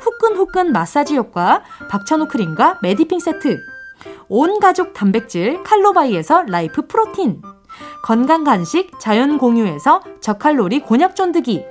후끈후끈 0.00 0.72
마사지 0.72 1.16
효과 1.16 1.62
박찬호 1.88 2.28
크림과 2.28 2.78
메디핑 2.82 3.18
세트. 3.18 3.60
온 4.28 4.60
가족 4.60 4.94
단백질 4.94 5.62
칼로바이에서 5.62 6.44
라이프 6.48 6.86
프로틴. 6.86 7.42
건강 8.04 8.44
간식 8.44 8.98
자연 9.00 9.38
공유에서 9.38 10.02
저칼로리 10.20 10.80
곤약 10.80 11.16
쫀득이. 11.16 11.64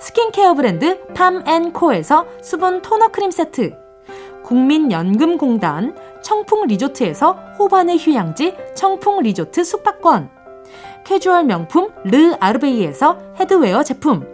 스킨케어 0.00 0.54
브랜드 0.54 1.04
팜앤코에서 1.14 2.26
수분 2.42 2.82
토너 2.82 3.08
크림 3.08 3.30
세트. 3.30 3.72
국민연금공단 4.44 5.96
청풍 6.22 6.66
리조트에서 6.66 7.32
호반의 7.58 7.98
휴양지 7.98 8.54
청풍 8.74 9.22
리조트 9.22 9.64
숙박권. 9.64 10.30
캐주얼 11.04 11.44
명품 11.44 11.90
르 12.04 12.34
아르베이에서 12.40 13.18
headwear 13.40 13.82
제품 13.82 14.33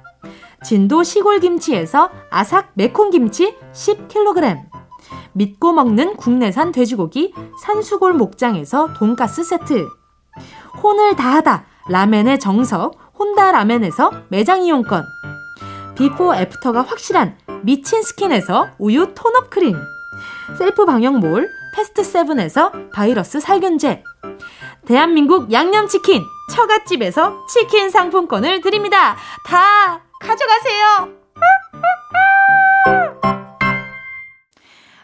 진도 0.63 1.03
시골 1.03 1.39
김치에서 1.39 2.09
아삭 2.29 2.71
매콤 2.75 3.09
김치 3.09 3.55
10kg. 3.73 4.69
믿고 5.33 5.73
먹는 5.73 6.17
국내산 6.17 6.71
돼지고기 6.71 7.33
산수골 7.63 8.13
목장에서 8.13 8.93
돈가스 8.93 9.43
세트. 9.43 9.87
혼을 10.83 11.15
다하다 11.15 11.65
라멘의 11.89 12.39
정석 12.39 12.97
혼다 13.17 13.51
라멘에서 13.51 14.11
매장 14.29 14.63
이용권. 14.63 15.03
비포 15.95 16.35
애프터가 16.35 16.81
확실한 16.81 17.37
미친 17.63 18.01
스킨에서 18.01 18.67
우유 18.77 19.13
tone-up 19.13 19.49
크림. 19.49 19.75
셀프 20.57 20.85
방역몰 20.85 21.49
패스트 21.75 22.03
세븐에서 22.03 22.71
바이러스 22.93 23.39
살균제. 23.39 24.03
대한민국 24.85 25.51
양념치킨 25.51 26.23
처갓집에서 26.51 27.45
치킨 27.47 27.89
상품권을 27.89 28.61
드립니다. 28.61 29.15
다 29.45 30.01
가져가세요. 30.21 31.21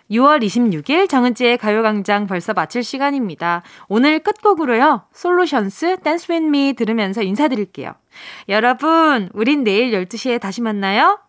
6월 0.09 0.41
26일 0.41 1.09
정은지의 1.09 1.57
가요광장 1.57 2.28
벌써 2.28 2.53
마칠 2.53 2.84
시간입니다. 2.84 3.61
오늘 3.89 4.20
끝곡으로요. 4.20 5.03
솔루션스 5.11 5.97
댄스 6.01 6.32
윈미 6.32 6.76
들으면서 6.78 7.22
인사드릴게요. 7.24 7.93
여러분, 8.47 9.30
우린 9.34 9.63
내일 9.63 9.91
12시에 9.91 10.39
다시 10.39 10.61
만나요. 10.61 11.20